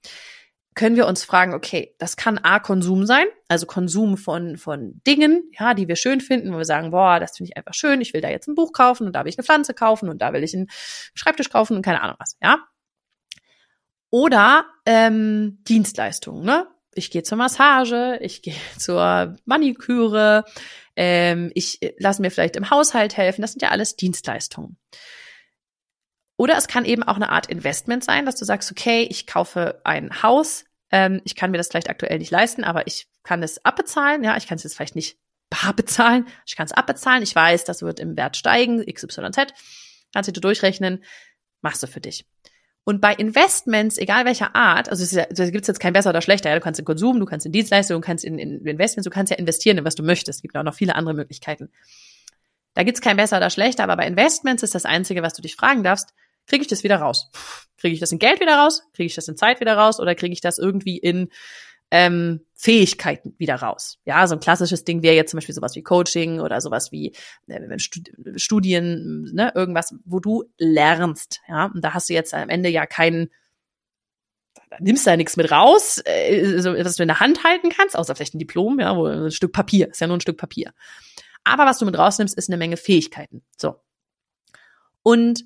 können 0.74 0.96
wir 0.96 1.06
uns 1.06 1.24
fragen, 1.24 1.54
okay, 1.54 1.94
das 1.98 2.16
kann 2.16 2.38
A 2.38 2.58
Konsum 2.58 3.04
sein, 3.06 3.26
also 3.48 3.66
Konsum 3.66 4.16
von, 4.16 4.56
von 4.56 5.00
Dingen, 5.06 5.50
ja, 5.58 5.74
die 5.74 5.88
wir 5.88 5.96
schön 5.96 6.20
finden, 6.20 6.52
wo 6.52 6.58
wir 6.58 6.64
sagen, 6.64 6.90
boah, 6.90 7.20
das 7.20 7.36
finde 7.36 7.50
ich 7.50 7.56
einfach 7.56 7.74
schön, 7.74 8.00
ich 8.00 8.14
will 8.14 8.20
da 8.20 8.30
jetzt 8.30 8.48
ein 8.48 8.54
Buch 8.54 8.72
kaufen 8.72 9.06
und 9.06 9.12
da 9.14 9.24
will 9.24 9.28
ich 9.28 9.38
eine 9.38 9.44
Pflanze 9.44 9.74
kaufen 9.74 10.08
und 10.08 10.22
da 10.22 10.32
will 10.32 10.42
ich 10.42 10.54
einen 10.54 10.68
Schreibtisch 11.14 11.50
kaufen 11.50 11.76
und 11.76 11.82
keine 11.82 12.00
Ahnung 12.02 12.16
was, 12.18 12.36
ja. 12.42 12.58
Oder 14.10 14.66
ähm, 14.86 15.58
Dienstleistungen, 15.68 16.44
ne? 16.44 16.66
Ich 16.94 17.10
gehe 17.10 17.22
zur 17.22 17.38
Massage, 17.38 18.18
ich 18.20 18.42
gehe 18.42 18.54
zur 18.78 19.36
Maniküre, 19.44 20.44
ähm, 20.96 21.50
ich 21.54 21.80
lasse 21.98 22.22
mir 22.22 22.30
vielleicht 22.30 22.56
im 22.56 22.70
Haushalt 22.70 23.16
helfen, 23.16 23.42
das 23.42 23.52
sind 23.52 23.62
ja 23.62 23.70
alles 23.70 23.96
Dienstleistungen. 23.96 24.78
Oder 26.42 26.56
es 26.56 26.66
kann 26.66 26.84
eben 26.84 27.04
auch 27.04 27.14
eine 27.14 27.28
Art 27.28 27.46
Investment 27.46 28.02
sein, 28.02 28.26
dass 28.26 28.34
du 28.34 28.44
sagst, 28.44 28.68
okay, 28.72 29.06
ich 29.08 29.28
kaufe 29.28 29.80
ein 29.84 30.24
Haus, 30.24 30.64
ähm, 30.90 31.20
ich 31.22 31.36
kann 31.36 31.52
mir 31.52 31.56
das 31.56 31.68
vielleicht 31.68 31.88
aktuell 31.88 32.18
nicht 32.18 32.32
leisten, 32.32 32.64
aber 32.64 32.88
ich 32.88 33.06
kann 33.22 33.44
es 33.44 33.64
abbezahlen, 33.64 34.24
ja, 34.24 34.36
ich 34.36 34.48
kann 34.48 34.56
es 34.56 34.64
jetzt 34.64 34.74
vielleicht 34.74 34.96
nicht 34.96 35.18
bar 35.50 35.72
bezahlen, 35.72 36.26
ich 36.44 36.56
kann 36.56 36.66
es 36.66 36.72
abbezahlen, 36.72 37.22
ich 37.22 37.32
weiß, 37.32 37.62
das 37.62 37.82
wird 37.82 38.00
im 38.00 38.16
Wert 38.16 38.36
steigen, 38.36 38.84
XYZ, 38.84 39.54
kannst 40.12 40.36
du 40.36 40.40
durchrechnen, 40.40 41.04
machst 41.60 41.80
du 41.80 41.86
für 41.86 42.00
dich. 42.00 42.26
Und 42.82 43.00
bei 43.00 43.14
Investments, 43.14 43.96
egal 43.96 44.24
welcher 44.24 44.56
Art, 44.56 44.88
also 44.88 45.04
es 45.04 45.12
ja, 45.12 45.26
gibt 45.26 45.68
jetzt 45.68 45.78
kein 45.78 45.92
besser 45.92 46.10
oder 46.10 46.22
schlechter, 46.22 46.48
ja, 46.48 46.56
du 46.56 46.60
kannst 46.60 46.80
in 46.80 46.84
Konsum, 46.84 47.20
du 47.20 47.24
kannst 47.24 47.46
in 47.46 47.52
Dienstleistungen, 47.52 48.02
du 48.02 48.04
kannst 48.04 48.24
in, 48.24 48.40
in 48.40 48.66
Investments, 48.66 49.04
du 49.04 49.10
kannst 49.10 49.30
ja 49.30 49.36
investieren 49.36 49.78
in 49.78 49.84
was 49.84 49.94
du 49.94 50.02
möchtest. 50.02 50.38
Es 50.38 50.42
gibt 50.42 50.56
auch 50.56 50.64
noch 50.64 50.74
viele 50.74 50.96
andere 50.96 51.14
Möglichkeiten. 51.14 51.70
Da 52.74 52.82
gibt's 52.82 53.00
kein 53.00 53.16
besser 53.16 53.36
oder 53.36 53.50
schlechter, 53.50 53.84
aber 53.84 53.96
bei 53.96 54.08
Investments 54.08 54.64
ist 54.64 54.74
das 54.74 54.86
Einzige, 54.86 55.22
was 55.22 55.34
du 55.34 55.42
dich 55.42 55.54
fragen 55.54 55.84
darfst, 55.84 56.12
kriege 56.46 56.62
ich 56.62 56.68
das 56.68 56.82
wieder 56.82 56.96
raus? 56.96 57.30
Kriege 57.78 57.94
ich 57.94 58.00
das 58.00 58.12
in 58.12 58.18
Geld 58.18 58.40
wieder 58.40 58.56
raus? 58.56 58.82
Kriege 58.92 59.06
ich 59.06 59.14
das 59.14 59.28
in 59.28 59.36
Zeit 59.36 59.60
wieder 59.60 59.76
raus? 59.76 60.00
Oder 60.00 60.14
kriege 60.14 60.32
ich 60.32 60.40
das 60.40 60.58
irgendwie 60.58 60.98
in 60.98 61.28
ähm, 61.90 62.40
Fähigkeiten 62.54 63.34
wieder 63.38 63.56
raus? 63.56 63.98
Ja, 64.04 64.26
so 64.26 64.34
ein 64.34 64.40
klassisches 64.40 64.84
Ding 64.84 65.02
wäre 65.02 65.16
jetzt 65.16 65.30
zum 65.30 65.38
Beispiel 65.38 65.54
sowas 65.54 65.74
wie 65.74 65.82
Coaching 65.82 66.40
oder 66.40 66.60
sowas 66.60 66.92
wie 66.92 67.12
äh, 67.48 67.78
Studien, 68.36 69.30
ne, 69.32 69.52
irgendwas, 69.54 69.94
wo 70.04 70.20
du 70.20 70.44
lernst. 70.58 71.40
Ja, 71.48 71.66
und 71.66 71.82
da 71.82 71.94
hast 71.94 72.08
du 72.08 72.14
jetzt 72.14 72.34
am 72.34 72.48
Ende 72.48 72.68
ja 72.68 72.86
keinen 72.86 73.30
da 74.70 74.78
nimmst 74.80 75.06
du 75.06 75.10
ja 75.10 75.16
nichts 75.16 75.36
mit 75.36 75.50
raus, 75.50 75.98
äh, 76.04 76.64
was 76.84 76.96
du 76.96 77.02
in 77.02 77.08
der 77.08 77.20
Hand 77.20 77.44
halten 77.44 77.68
kannst, 77.68 77.96
außer 77.96 78.14
vielleicht 78.14 78.34
ein 78.34 78.38
Diplom, 78.38 78.80
ja, 78.80 78.96
wo 78.96 79.06
ein 79.06 79.30
Stück 79.30 79.52
Papier, 79.52 79.90
ist 79.90 80.00
ja 80.00 80.06
nur 80.06 80.16
ein 80.16 80.22
Stück 80.22 80.38
Papier. 80.38 80.72
Aber 81.44 81.66
was 81.66 81.78
du 81.78 81.84
mit 81.84 81.98
rausnimmst, 81.98 82.36
ist 82.36 82.48
eine 82.48 82.56
Menge 82.56 82.76
Fähigkeiten. 82.76 83.42
So. 83.56 83.80
Und 85.02 85.44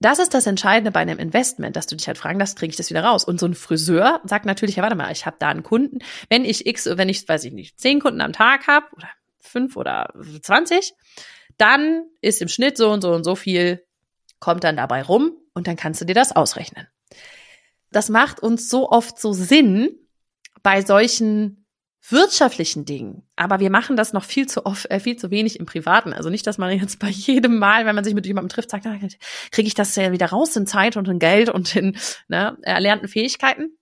das 0.00 0.18
ist 0.20 0.34
das 0.34 0.46
Entscheidende 0.46 0.92
bei 0.92 1.00
einem 1.00 1.18
Investment, 1.18 1.74
dass 1.74 1.86
du 1.86 1.96
dich 1.96 2.06
halt 2.06 2.18
fragen 2.18 2.38
darfst, 2.38 2.58
kriege 2.58 2.70
ich 2.70 2.76
das 2.76 2.90
wieder 2.90 3.02
raus? 3.02 3.24
Und 3.24 3.40
so 3.40 3.46
ein 3.46 3.54
Friseur 3.54 4.20
sagt 4.24 4.46
natürlich, 4.46 4.76
ja, 4.76 4.82
warte 4.82 4.96
mal, 4.96 5.10
ich 5.10 5.26
habe 5.26 5.36
da 5.40 5.48
einen 5.48 5.64
Kunden. 5.64 5.98
Wenn 6.28 6.44
ich 6.44 6.66
X, 6.66 6.86
wenn 6.86 7.08
ich, 7.08 7.28
weiß 7.28 7.44
ich 7.44 7.52
nicht, 7.52 7.80
zehn 7.80 8.00
Kunden 8.00 8.20
am 8.20 8.32
Tag 8.32 8.68
habe 8.68 8.86
oder 8.96 9.08
fünf 9.40 9.76
oder 9.76 10.12
20, 10.42 10.94
dann 11.56 12.04
ist 12.20 12.40
im 12.40 12.48
Schnitt 12.48 12.76
so 12.76 12.90
und 12.90 13.02
so 13.02 13.12
und 13.12 13.24
so 13.24 13.34
viel, 13.34 13.84
kommt 14.38 14.62
dann 14.62 14.76
dabei 14.76 15.02
rum 15.02 15.32
und 15.54 15.66
dann 15.66 15.76
kannst 15.76 16.00
du 16.00 16.04
dir 16.04 16.14
das 16.14 16.34
ausrechnen. 16.34 16.86
Das 17.90 18.08
macht 18.08 18.40
uns 18.40 18.68
so 18.68 18.90
oft 18.90 19.18
so 19.18 19.32
Sinn 19.32 19.98
bei 20.62 20.82
solchen 20.82 21.66
wirtschaftlichen 22.08 22.84
Dingen. 22.84 23.22
Aber 23.36 23.60
wir 23.60 23.70
machen 23.70 23.96
das 23.96 24.12
noch 24.12 24.24
viel 24.24 24.46
zu 24.46 24.66
oft, 24.66 24.90
äh, 24.90 25.00
viel 25.00 25.16
zu 25.16 25.30
wenig 25.30 25.58
im 25.58 25.66
Privaten. 25.66 26.12
Also 26.12 26.30
nicht, 26.30 26.46
dass 26.46 26.58
man 26.58 26.70
jetzt 26.78 26.98
bei 26.98 27.08
jedem 27.08 27.58
Mal, 27.58 27.86
wenn 27.86 27.94
man 27.94 28.04
sich 28.04 28.14
mit 28.14 28.26
jemandem 28.26 28.50
trifft, 28.50 28.70
sagt, 28.70 28.86
kriege 29.50 29.66
ich 29.66 29.74
das 29.74 29.94
ja 29.96 30.12
wieder 30.12 30.26
raus 30.26 30.56
in 30.56 30.66
Zeit 30.66 30.96
und 30.96 31.08
in 31.08 31.18
Geld 31.18 31.50
und 31.50 31.74
in 31.76 31.96
ne, 32.28 32.56
erlernten 32.62 33.08
Fähigkeiten. 33.08 33.78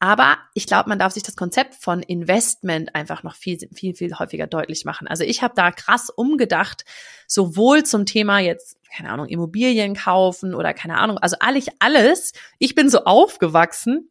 Aber 0.00 0.38
ich 0.54 0.66
glaube, 0.66 0.88
man 0.88 0.98
darf 0.98 1.12
sich 1.12 1.24
das 1.24 1.34
Konzept 1.34 1.74
von 1.74 2.02
Investment 2.02 2.94
einfach 2.94 3.24
noch 3.24 3.34
viel, 3.34 3.58
viel, 3.74 3.94
viel 3.94 4.16
häufiger 4.16 4.46
deutlich 4.46 4.84
machen. 4.84 5.08
Also 5.08 5.24
ich 5.24 5.42
habe 5.42 5.54
da 5.56 5.72
krass 5.72 6.08
umgedacht, 6.08 6.84
sowohl 7.26 7.82
zum 7.82 8.06
Thema 8.06 8.38
jetzt, 8.38 8.76
keine 8.96 9.10
Ahnung, 9.10 9.26
Immobilien 9.26 9.94
kaufen 9.96 10.54
oder 10.54 10.72
keine 10.72 10.98
Ahnung, 10.98 11.18
also 11.18 11.36
alles, 11.40 11.66
alles. 11.80 12.32
Ich 12.58 12.76
bin 12.76 12.88
so 12.88 13.04
aufgewachsen, 13.04 14.08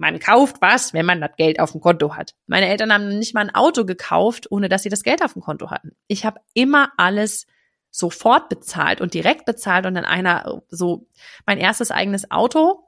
man 0.00 0.18
kauft 0.18 0.56
was, 0.60 0.94
wenn 0.94 1.04
man 1.04 1.20
das 1.20 1.36
Geld 1.36 1.60
auf 1.60 1.72
dem 1.72 1.80
Konto 1.80 2.16
hat. 2.16 2.34
Meine 2.46 2.68
Eltern 2.68 2.92
haben 2.92 3.18
nicht 3.18 3.34
mal 3.34 3.42
ein 3.42 3.54
Auto 3.54 3.84
gekauft, 3.84 4.50
ohne 4.50 4.68
dass 4.68 4.82
sie 4.82 4.88
das 4.88 5.02
Geld 5.02 5.22
auf 5.22 5.34
dem 5.34 5.42
Konto 5.42 5.70
hatten. 5.70 5.92
Ich 6.06 6.24
habe 6.24 6.40
immer 6.54 6.90
alles 6.96 7.46
sofort 7.90 8.48
bezahlt 8.48 9.00
und 9.00 9.12
direkt 9.12 9.44
bezahlt 9.44 9.84
und 9.84 9.94
dann 9.94 10.06
einer 10.06 10.62
so 10.68 11.06
mein 11.44 11.58
erstes 11.58 11.90
eigenes 11.90 12.30
Auto 12.30 12.86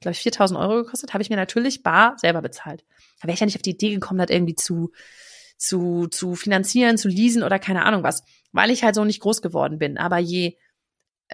glaube 0.00 0.12
ich, 0.12 0.20
4000 0.20 0.58
Euro 0.58 0.82
gekostet, 0.82 1.12
habe 1.12 1.22
ich 1.22 1.30
mir 1.30 1.36
natürlich 1.36 1.82
bar 1.82 2.16
selber 2.16 2.40
bezahlt. 2.40 2.84
Da 3.20 3.28
wäre 3.28 3.34
ich 3.34 3.40
ja 3.40 3.46
nicht 3.46 3.56
auf 3.56 3.62
die 3.62 3.70
Idee 3.70 3.92
gekommen, 3.92 4.18
das 4.18 4.30
irgendwie 4.30 4.54
zu, 4.54 4.92
zu, 5.58 6.06
zu 6.06 6.34
finanzieren, 6.34 6.96
zu 6.96 7.08
leasen 7.08 7.42
oder 7.42 7.58
keine 7.58 7.84
Ahnung 7.84 8.02
was, 8.02 8.24
weil 8.52 8.70
ich 8.70 8.82
halt 8.82 8.94
so 8.94 9.04
nicht 9.04 9.20
groß 9.20 9.42
geworden 9.42 9.78
bin. 9.78 9.98
Aber 9.98 10.16
je, 10.16 10.56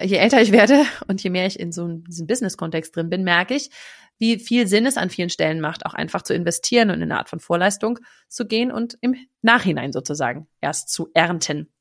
je 0.01 0.17
älter 0.17 0.41
ich 0.41 0.51
werde 0.51 0.83
und 1.07 1.21
je 1.23 1.29
mehr 1.29 1.47
ich 1.47 1.59
in 1.59 1.71
so 1.71 1.87
diesem 1.87 2.27
Business-Kontext 2.27 2.95
drin 2.95 3.09
bin, 3.09 3.23
merke 3.23 3.55
ich, 3.55 3.69
wie 4.17 4.39
viel 4.39 4.67
Sinn 4.67 4.85
es 4.85 4.97
an 4.97 5.09
vielen 5.09 5.29
Stellen 5.29 5.61
macht, 5.61 5.85
auch 5.85 5.93
einfach 5.93 6.21
zu 6.21 6.33
investieren 6.33 6.89
und 6.89 6.97
in 6.97 7.03
eine 7.03 7.19
Art 7.19 7.29
von 7.29 7.39
Vorleistung 7.39 7.99
zu 8.27 8.47
gehen 8.47 8.71
und 8.71 8.97
im 9.01 9.15
Nachhinein 9.41 9.91
sozusagen 9.91 10.47
erst 10.61 10.89
zu 10.89 11.09
ernten. 11.13 11.71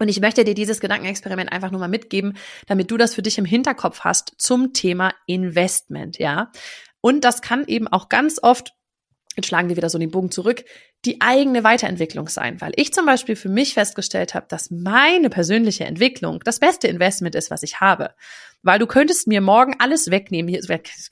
Und 0.00 0.08
ich 0.08 0.20
möchte 0.20 0.44
dir 0.44 0.54
dieses 0.54 0.80
Gedankenexperiment 0.80 1.52
einfach 1.52 1.70
nur 1.70 1.80
mal 1.80 1.88
mitgeben, 1.88 2.36
damit 2.66 2.90
du 2.90 2.96
das 2.96 3.14
für 3.14 3.22
dich 3.22 3.38
im 3.38 3.44
Hinterkopf 3.44 4.00
hast 4.00 4.34
zum 4.38 4.72
Thema 4.72 5.12
Investment, 5.26 6.18
ja. 6.18 6.52
Und 7.00 7.24
das 7.24 7.42
kann 7.42 7.64
eben 7.66 7.88
auch 7.88 8.08
ganz 8.08 8.38
oft, 8.42 8.74
jetzt 9.36 9.46
schlagen 9.46 9.68
wir 9.68 9.76
wieder 9.76 9.90
so 9.90 9.98
den 9.98 10.10
Bogen 10.10 10.30
zurück, 10.30 10.64
die 11.04 11.20
eigene 11.20 11.62
Weiterentwicklung 11.64 12.28
sein, 12.28 12.60
weil 12.60 12.72
ich 12.76 12.92
zum 12.92 13.06
Beispiel 13.06 13.36
für 13.36 13.48
mich 13.48 13.74
festgestellt 13.74 14.34
habe, 14.34 14.46
dass 14.48 14.70
meine 14.70 15.30
persönliche 15.30 15.84
Entwicklung 15.84 16.40
das 16.44 16.58
beste 16.58 16.88
Investment 16.88 17.34
ist, 17.34 17.50
was 17.50 17.62
ich 17.62 17.80
habe. 17.80 18.14
Weil 18.62 18.78
du 18.78 18.86
könntest 18.86 19.28
mir 19.28 19.40
morgen 19.40 19.76
alles 19.78 20.10
wegnehmen, 20.10 20.48
hier 20.48 20.60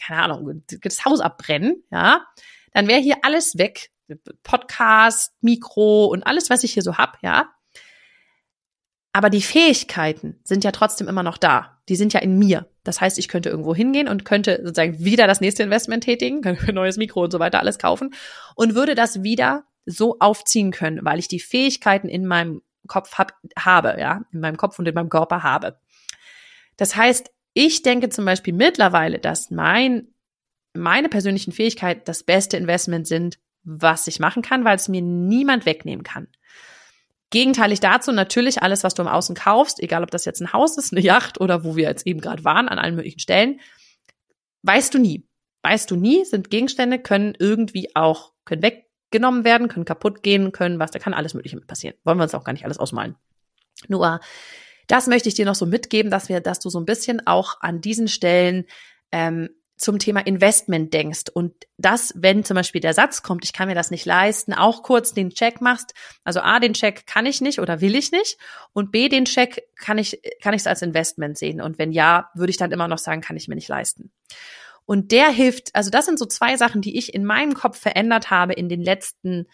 keine 0.05 0.23
Ahnung, 0.23 0.63
das 0.83 1.05
Haus 1.05 1.21
abbrennen, 1.21 1.85
ja, 1.91 2.27
dann 2.73 2.89
wäre 2.89 3.01
hier 3.01 3.17
alles 3.23 3.59
weg, 3.59 3.91
Podcast, 4.43 5.33
Mikro 5.41 6.07
und 6.07 6.27
alles, 6.27 6.51
was 6.51 6.65
ich 6.65 6.73
hier 6.73 6.83
so 6.83 6.99
hab, 6.99 7.19
ja, 7.23 7.57
aber 9.17 9.31
die 9.31 9.41
Fähigkeiten 9.41 10.39
sind 10.45 10.63
ja 10.63 10.73
trotzdem 10.73 11.09
immer 11.09 11.23
noch 11.23 11.39
da. 11.39 11.81
Die 11.89 11.97
sind 11.97 12.13
ja 12.13 12.21
in 12.21 12.39
mir. 12.39 12.69
Das 12.85 13.01
heißt, 13.01 13.19
ich 13.19 13.29
könnte 13.29 13.49
irgendwo 13.49 13.75
hingehen 13.75 14.09
und 14.09 14.27
könnte 14.27 14.61
sozusagen 14.63 15.03
wieder 15.03 15.27
das 15.27 15.41
nächste 15.41 15.63
Investment 15.63 16.05
tätigen, 16.05 16.43
könnte 16.43 16.69
ein 16.69 16.75
neues 16.75 16.99
Mikro 16.99 17.23
und 17.25 17.31
so 17.31 17.39
weiter 17.39 17.61
alles 17.61 17.79
kaufen 17.79 18.13
und 18.57 18.75
würde 18.75 18.95
das 18.95 19.23
wieder 19.23 19.65
so 19.87 20.19
aufziehen 20.19 20.73
können, 20.73 21.05
weil 21.05 21.19
ich 21.19 21.29
die 21.29 21.41
Fähigkeiten 21.41 22.09
in 22.09 22.27
meinem 22.27 22.63
Kopf 22.89 23.15
hab, 23.15 23.33
habe, 23.59 23.97
ja, 23.99 24.25
in 24.33 24.41
meinem 24.41 24.57
Kopf 24.57 24.79
und 24.79 24.87
in 24.87 24.95
meinem 24.95 25.09
Körper 25.09 25.43
habe. 25.43 25.79
Das 26.77 26.97
heißt, 26.97 27.31
ich 27.55 27.83
denke 27.83 28.11
zum 28.11 28.25
Beispiel 28.25 28.53
mittlerweile, 28.53 29.19
dass 29.19 29.51
mein, 29.51 30.09
meine 30.75 31.09
persönlichen 31.09 31.53
Fähigkeiten 31.53 32.03
das 32.05 32.23
beste 32.23 32.57
Investment 32.57 33.07
sind, 33.07 33.39
was 33.65 34.07
ich 34.07 34.21
machen 34.21 34.43
kann, 34.43 34.65
weil 34.65 34.77
es 34.77 34.89
mir 34.89 35.03
niemand 35.03 35.67
wegnehmen 35.67 36.05
kann. 36.05 36.29
Gegenteilig 37.31 37.81
dazu 37.81 38.13
natürlich 38.13 38.63
alles, 38.63 38.85
was 38.85 38.95
du 38.95 39.03
im 39.03 39.09
Außen 39.09 39.35
kaufst, 39.35 39.81
egal 39.81 40.05
ob 40.05 40.11
das 40.11 40.25
jetzt 40.25 40.41
ein 40.41 40.53
Haus 40.53 40.79
ist, 40.79 40.93
eine 40.93 41.01
Yacht 41.01 41.41
oder 41.41 41.65
wo 41.65 41.75
wir 41.75 41.89
jetzt 41.89 42.07
eben 42.07 42.21
gerade 42.21 42.45
waren, 42.45 42.69
an 42.69 42.79
allen 42.79 42.95
möglichen 42.95 43.19
Stellen, 43.19 43.61
weißt 44.63 44.95
du 44.95 44.99
nie. 44.99 45.27
Weißt 45.63 45.91
du 45.91 45.97
nie, 45.97 46.25
sind 46.25 46.51
Gegenstände, 46.51 47.01
können 47.01 47.35
irgendwie 47.39 47.97
auch, 47.97 48.33
können 48.45 48.63
weggenommen 49.11 49.45
werden, 49.45 49.69
können 49.69 49.85
kaputt 49.85 50.23
gehen, 50.23 50.53
können 50.53 50.79
was, 50.79 50.91
da 50.91 50.99
kann 50.99 51.15
alles 51.15 51.35
Mögliche 51.35 51.57
mit 51.57 51.67
passieren. 51.67 51.97
Wollen 52.05 52.19
wir 52.19 52.25
uns 52.25 52.35
auch 52.35 52.45
gar 52.45 52.53
nicht 52.53 52.65
alles 52.65 52.79
ausmalen. 52.79 53.17
Nur, 53.89 54.21
das 54.87 55.07
möchte 55.07 55.29
ich 55.29 55.35
dir 55.35 55.47
noch 55.47 55.55
so 55.55 55.67
mitgeben, 55.67 56.11
dass 56.11 56.29
wir, 56.29 56.41
dass 56.41 56.61
du 56.61 56.71
so 56.71 56.79
ein 56.79 56.87
bisschen 56.87 57.27
auch 57.27 57.61
an 57.61 57.81
diesen 57.81 58.09
Stellen 58.09 58.67
ähm, 59.13 59.51
zum 59.77 59.99
Thema 59.99 60.21
Investment 60.21 60.95
denkst 60.95 61.25
und 61.35 61.53
das, 61.77 62.15
wenn 62.17 62.45
zum 62.45 62.55
Beispiel 62.55 62.81
der 62.81 62.95
Satz 62.95 63.23
kommt, 63.23 63.45
ich 63.45 63.53
kann 63.53 63.69
mir 63.69 63.75
das 63.75 63.91
nicht 63.91 64.07
leisten, 64.07 64.55
auch 64.55 64.83
kurz 64.83 65.13
den 65.13 65.29
Check 65.29 65.61
machst. 65.61 65.93
Also 66.25 66.41
A, 66.41 66.61
den 66.61 66.73
Check 66.73 67.07
kann 67.07 67.27
ich 67.27 67.43
nicht 67.43 67.61
oder 67.61 67.83
will 67.83 67.95
ich 67.95 68.11
nicht 68.11 68.39
und 68.73 68.91
B, 68.91 69.11
den 69.11 69.27
Check 69.27 69.65
kann 69.79 69.99
ich, 69.99 70.19
kann 70.43 70.55
ich 70.55 70.63
es 70.63 70.67
als 70.67 70.81
Investment 70.81 71.37
sehen 71.37 71.61
und 71.61 71.79
wenn 71.79 71.93
ja, 71.93 72.31
würde 72.35 72.51
ich 72.51 72.57
dann 72.57 72.73
immer 72.73 72.89
noch 72.89 72.99
sagen, 72.99 73.21
kann 73.21 73.37
ich 73.37 73.49
mir 73.49 73.55
nicht 73.55 73.69
leisten. 73.69 74.13
Und 74.87 75.13
der 75.13 75.29
hilft, 75.31 75.75
also 75.75 75.91
das 75.91 76.07
sind 76.07 76.19
so 76.19 76.27
zwei 76.27 76.57
Sachen, 76.57 76.81
die 76.81 76.97
ich 76.97 77.13
in 77.13 77.25
meinem 77.25 77.55
Kopf 77.55 77.79
verändert 77.79 78.31
habe 78.31 78.55
in 78.55 78.69
den 78.69 78.81
letzten 78.81 79.47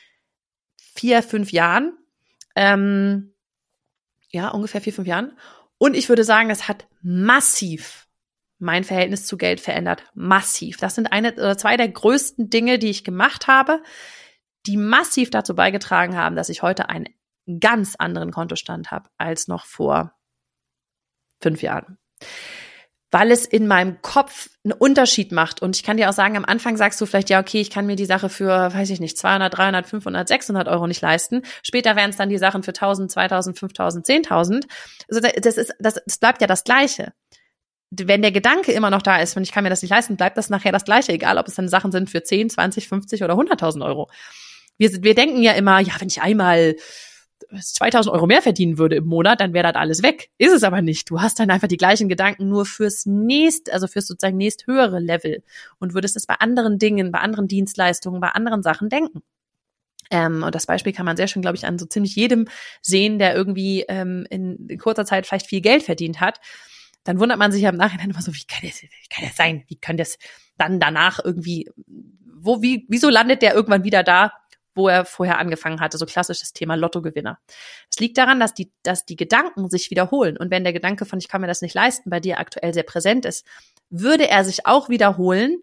vier, 0.76 1.22
fünf 1.22 1.50
Jahren. 1.52 1.96
Ähm, 2.54 3.34
ja, 4.28 4.48
ungefähr 4.48 4.80
vier, 4.80 4.92
fünf 4.92 5.08
Jahren. 5.08 5.36
Und 5.78 5.96
ich 5.96 6.08
würde 6.08 6.24
sagen, 6.24 6.48
das 6.48 6.68
hat 6.68 6.86
massiv 7.02 8.06
mein 8.58 8.84
Verhältnis 8.84 9.26
zu 9.26 9.36
Geld 9.36 9.60
verändert. 9.60 10.04
Massiv. 10.14 10.76
Das 10.76 10.94
sind 10.94 11.12
eine 11.12 11.32
oder 11.32 11.58
zwei 11.58 11.76
der 11.76 11.88
größten 11.88 12.48
Dinge, 12.48 12.78
die 12.78 12.90
ich 12.90 13.02
gemacht 13.02 13.48
habe, 13.48 13.82
die 14.66 14.76
massiv 14.76 15.30
dazu 15.30 15.56
beigetragen 15.56 16.16
haben, 16.16 16.36
dass 16.36 16.48
ich 16.48 16.62
heute 16.62 16.88
einen 16.88 17.08
ganz 17.58 17.96
anderen 17.96 18.30
Kontostand 18.30 18.90
habe 18.92 19.10
als 19.18 19.48
noch 19.48 19.66
vor 19.66 20.14
fünf 21.40 21.62
Jahren. 21.62 21.98
Weil 23.12 23.30
es 23.30 23.46
in 23.46 23.68
meinem 23.68 24.02
Kopf 24.02 24.50
einen 24.64 24.72
Unterschied 24.72 25.30
macht. 25.30 25.62
Und 25.62 25.76
ich 25.76 25.84
kann 25.84 25.98
dir 25.98 26.08
auch 26.08 26.14
sagen, 26.14 26.36
am 26.36 26.44
Anfang 26.44 26.76
sagst 26.76 27.00
du 27.00 27.06
vielleicht, 27.06 27.30
ja, 27.30 27.38
okay, 27.38 27.60
ich 27.60 27.70
kann 27.70 27.86
mir 27.86 27.94
die 27.94 28.06
Sache 28.06 28.28
für, 28.28 28.74
weiß 28.74 28.90
ich 28.90 28.98
nicht, 28.98 29.16
200, 29.16 29.56
300, 29.56 29.86
500, 29.86 30.26
600 30.26 30.66
Euro 30.66 30.86
nicht 30.88 31.02
leisten. 31.02 31.42
Später 31.62 31.94
wären 31.94 32.10
es 32.10 32.16
dann 32.16 32.30
die 32.30 32.38
Sachen 32.38 32.64
für 32.64 32.70
1000, 32.70 33.10
2000, 33.12 33.58
5000, 33.58 34.06
10.000. 34.06 34.64
Also 35.08 35.20
das 35.20 35.56
ist, 35.56 35.74
das, 35.78 36.00
das 36.04 36.18
bleibt 36.18 36.40
ja 36.40 36.48
das 36.48 36.64
Gleiche 36.64 37.12
wenn 37.94 38.22
der 38.22 38.32
Gedanke 38.32 38.72
immer 38.72 38.90
noch 38.90 39.02
da 39.02 39.18
ist, 39.18 39.36
wenn 39.36 39.42
ich 39.42 39.52
kann 39.52 39.64
mir 39.64 39.70
das 39.70 39.82
nicht 39.82 39.90
leisten, 39.90 40.16
bleibt 40.16 40.38
das 40.38 40.48
nachher 40.48 40.72
das 40.72 40.84
Gleiche, 40.84 41.12
egal 41.12 41.36
ob 41.38 41.46
es 41.46 41.54
dann 41.54 41.68
Sachen 41.68 41.92
sind 41.92 42.08
für 42.08 42.22
10, 42.22 42.50
20, 42.50 42.88
50 42.88 43.22
oder 43.22 43.34
100.000 43.34 43.84
Euro. 43.84 44.10
Wir, 44.78 44.90
wir 45.02 45.14
denken 45.14 45.42
ja 45.42 45.52
immer, 45.52 45.78
ja, 45.80 45.92
wenn 45.98 46.08
ich 46.08 46.22
einmal 46.22 46.76
2000 47.50 48.14
Euro 48.14 48.26
mehr 48.26 48.42
verdienen 48.42 48.78
würde 48.78 48.96
im 48.96 49.06
Monat, 49.06 49.40
dann 49.40 49.52
wäre 49.52 49.72
das 49.72 49.80
alles 49.80 50.02
weg. 50.02 50.30
Ist 50.38 50.52
es 50.52 50.62
aber 50.62 50.82
nicht. 50.82 51.10
Du 51.10 51.20
hast 51.20 51.38
dann 51.38 51.50
einfach 51.50 51.68
die 51.68 51.76
gleichen 51.76 52.08
Gedanken 52.08 52.48
nur 52.48 52.66
fürs 52.66 53.06
nächst, 53.06 53.72
also 53.72 53.86
fürs 53.86 54.06
sozusagen 54.06 54.36
nächst 54.36 54.66
höhere 54.66 54.98
Level 54.98 55.42
und 55.78 55.94
würdest 55.94 56.16
es 56.16 56.26
bei 56.26 56.34
anderen 56.34 56.78
Dingen, 56.78 57.12
bei 57.12 57.20
anderen 57.20 57.48
Dienstleistungen, 57.48 58.20
bei 58.20 58.28
anderen 58.28 58.62
Sachen 58.62 58.88
denken. 58.88 59.22
Ähm, 60.10 60.42
und 60.42 60.54
das 60.54 60.66
Beispiel 60.66 60.92
kann 60.92 61.06
man 61.06 61.16
sehr 61.16 61.28
schön, 61.28 61.42
glaube 61.42 61.56
ich, 61.56 61.66
an 61.66 61.78
so 61.78 61.86
ziemlich 61.86 62.16
jedem 62.16 62.48
sehen, 62.80 63.18
der 63.18 63.34
irgendwie 63.34 63.84
ähm, 63.88 64.26
in, 64.30 64.68
in 64.68 64.78
kurzer 64.78 65.04
Zeit 65.04 65.26
vielleicht 65.26 65.46
viel 65.46 65.60
Geld 65.60 65.82
verdient 65.82 66.20
hat 66.20 66.40
dann 67.04 67.18
wundert 67.18 67.38
man 67.38 67.52
sich 67.52 67.62
ja 67.62 67.70
im 67.70 67.76
Nachhinein 67.76 68.10
immer 68.10 68.22
so, 68.22 68.34
wie 68.34 68.44
kann 68.46 68.60
das, 68.62 68.82
wie 68.82 69.08
kann 69.10 69.24
das 69.24 69.36
sein? 69.36 69.64
Wie 69.66 69.76
kann 69.76 69.96
das 69.96 70.18
dann 70.56 70.78
danach 70.78 71.18
irgendwie, 71.22 71.68
wo, 72.40 72.62
wie, 72.62 72.86
wieso 72.88 73.08
landet 73.08 73.42
der 73.42 73.54
irgendwann 73.54 73.84
wieder 73.84 74.02
da, 74.02 74.32
wo 74.74 74.88
er 74.88 75.04
vorher 75.04 75.38
angefangen 75.38 75.80
hatte? 75.80 75.98
So 75.98 76.06
klassisches 76.06 76.52
Thema 76.52 76.74
Lottogewinner. 76.74 77.38
Es 77.90 77.98
liegt 77.98 78.18
daran, 78.18 78.40
dass 78.40 78.54
die, 78.54 78.72
dass 78.82 79.04
die 79.04 79.16
Gedanken 79.16 79.68
sich 79.68 79.90
wiederholen. 79.90 80.36
Und 80.36 80.50
wenn 80.50 80.64
der 80.64 80.72
Gedanke 80.72 81.04
von 81.04 81.18
ich 81.18 81.28
kann 81.28 81.40
mir 81.40 81.46
das 81.46 81.62
nicht 81.62 81.74
leisten 81.74 82.10
bei 82.10 82.20
dir 82.20 82.38
aktuell 82.38 82.74
sehr 82.74 82.82
präsent 82.82 83.24
ist, 83.24 83.46
würde 83.90 84.28
er 84.28 84.44
sich 84.44 84.66
auch 84.66 84.88
wiederholen, 84.88 85.62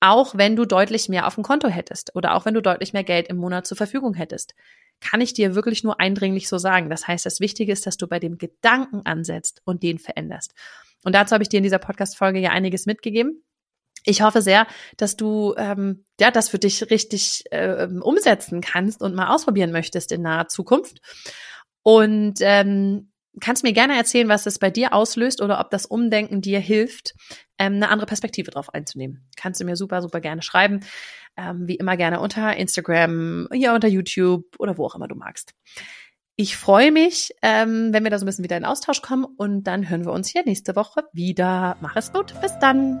auch 0.00 0.34
wenn 0.34 0.56
du 0.56 0.64
deutlich 0.64 1.08
mehr 1.08 1.26
auf 1.26 1.34
dem 1.34 1.44
Konto 1.44 1.68
hättest 1.68 2.14
oder 2.14 2.34
auch 2.34 2.44
wenn 2.46 2.54
du 2.54 2.62
deutlich 2.62 2.92
mehr 2.92 3.04
Geld 3.04 3.28
im 3.28 3.36
Monat 3.36 3.66
zur 3.66 3.76
Verfügung 3.76 4.14
hättest 4.14 4.54
kann 5.00 5.20
ich 5.20 5.32
dir 5.32 5.54
wirklich 5.54 5.82
nur 5.82 5.98
eindringlich 5.98 6.48
so 6.48 6.58
sagen. 6.58 6.90
Das 6.90 7.08
heißt, 7.08 7.26
das 7.26 7.40
Wichtige 7.40 7.72
ist, 7.72 7.86
dass 7.86 7.96
du 7.96 8.06
bei 8.06 8.18
dem 8.18 8.38
Gedanken 8.38 9.02
ansetzt 9.04 9.62
und 9.64 9.82
den 9.82 9.98
veränderst. 9.98 10.54
Und 11.02 11.14
dazu 11.14 11.32
habe 11.32 11.42
ich 11.42 11.48
dir 11.48 11.56
in 11.56 11.62
dieser 11.62 11.78
Podcast-Folge 11.78 12.38
ja 12.38 12.50
einiges 12.50 12.86
mitgegeben. 12.86 13.42
Ich 14.04 14.22
hoffe 14.22 14.42
sehr, 14.42 14.66
dass 14.96 15.16
du 15.16 15.54
ähm, 15.56 16.04
ja 16.18 16.30
das 16.30 16.48
für 16.48 16.58
dich 16.58 16.90
richtig 16.90 17.44
äh, 17.50 17.86
umsetzen 18.00 18.60
kannst 18.60 19.02
und 19.02 19.14
mal 19.14 19.34
ausprobieren 19.34 19.72
möchtest 19.72 20.12
in 20.12 20.22
naher 20.22 20.48
Zukunft. 20.48 21.00
Und 21.82 22.38
ähm, 22.40 23.10
kannst 23.40 23.62
mir 23.62 23.72
gerne 23.72 23.96
erzählen, 23.96 24.28
was 24.28 24.46
es 24.46 24.58
bei 24.58 24.70
dir 24.70 24.92
auslöst 24.92 25.40
oder 25.40 25.60
ob 25.60 25.70
das 25.70 25.86
Umdenken 25.86 26.40
dir 26.40 26.60
hilft, 26.60 27.14
ähm, 27.58 27.74
eine 27.74 27.88
andere 27.88 28.06
Perspektive 28.06 28.50
drauf 28.50 28.72
einzunehmen. 28.72 29.28
Kannst 29.36 29.60
du 29.60 29.64
mir 29.64 29.76
super, 29.76 30.02
super 30.02 30.20
gerne 30.20 30.42
schreiben. 30.42 30.80
Ähm, 31.36 31.68
wie 31.68 31.76
immer 31.76 31.96
gerne 31.96 32.20
unter 32.20 32.56
Instagram, 32.56 33.48
hier 33.52 33.72
unter 33.72 33.88
YouTube 33.88 34.44
oder 34.58 34.76
wo 34.78 34.86
auch 34.86 34.96
immer 34.96 35.08
du 35.08 35.14
magst. 35.14 35.54
Ich 36.36 36.56
freue 36.56 36.90
mich, 36.90 37.32
ähm, 37.42 37.92
wenn 37.92 38.02
wir 38.02 38.10
da 38.10 38.18
so 38.18 38.24
ein 38.24 38.26
bisschen 38.26 38.44
wieder 38.44 38.56
in 38.56 38.64
Austausch 38.64 39.02
kommen 39.02 39.24
und 39.24 39.64
dann 39.64 39.88
hören 39.88 40.06
wir 40.06 40.12
uns 40.12 40.28
hier 40.28 40.42
nächste 40.44 40.74
Woche 40.74 41.02
wieder. 41.12 41.76
Mach 41.80 41.96
es 41.96 42.12
gut. 42.12 42.34
Bis 42.40 42.58
dann. 42.60 43.00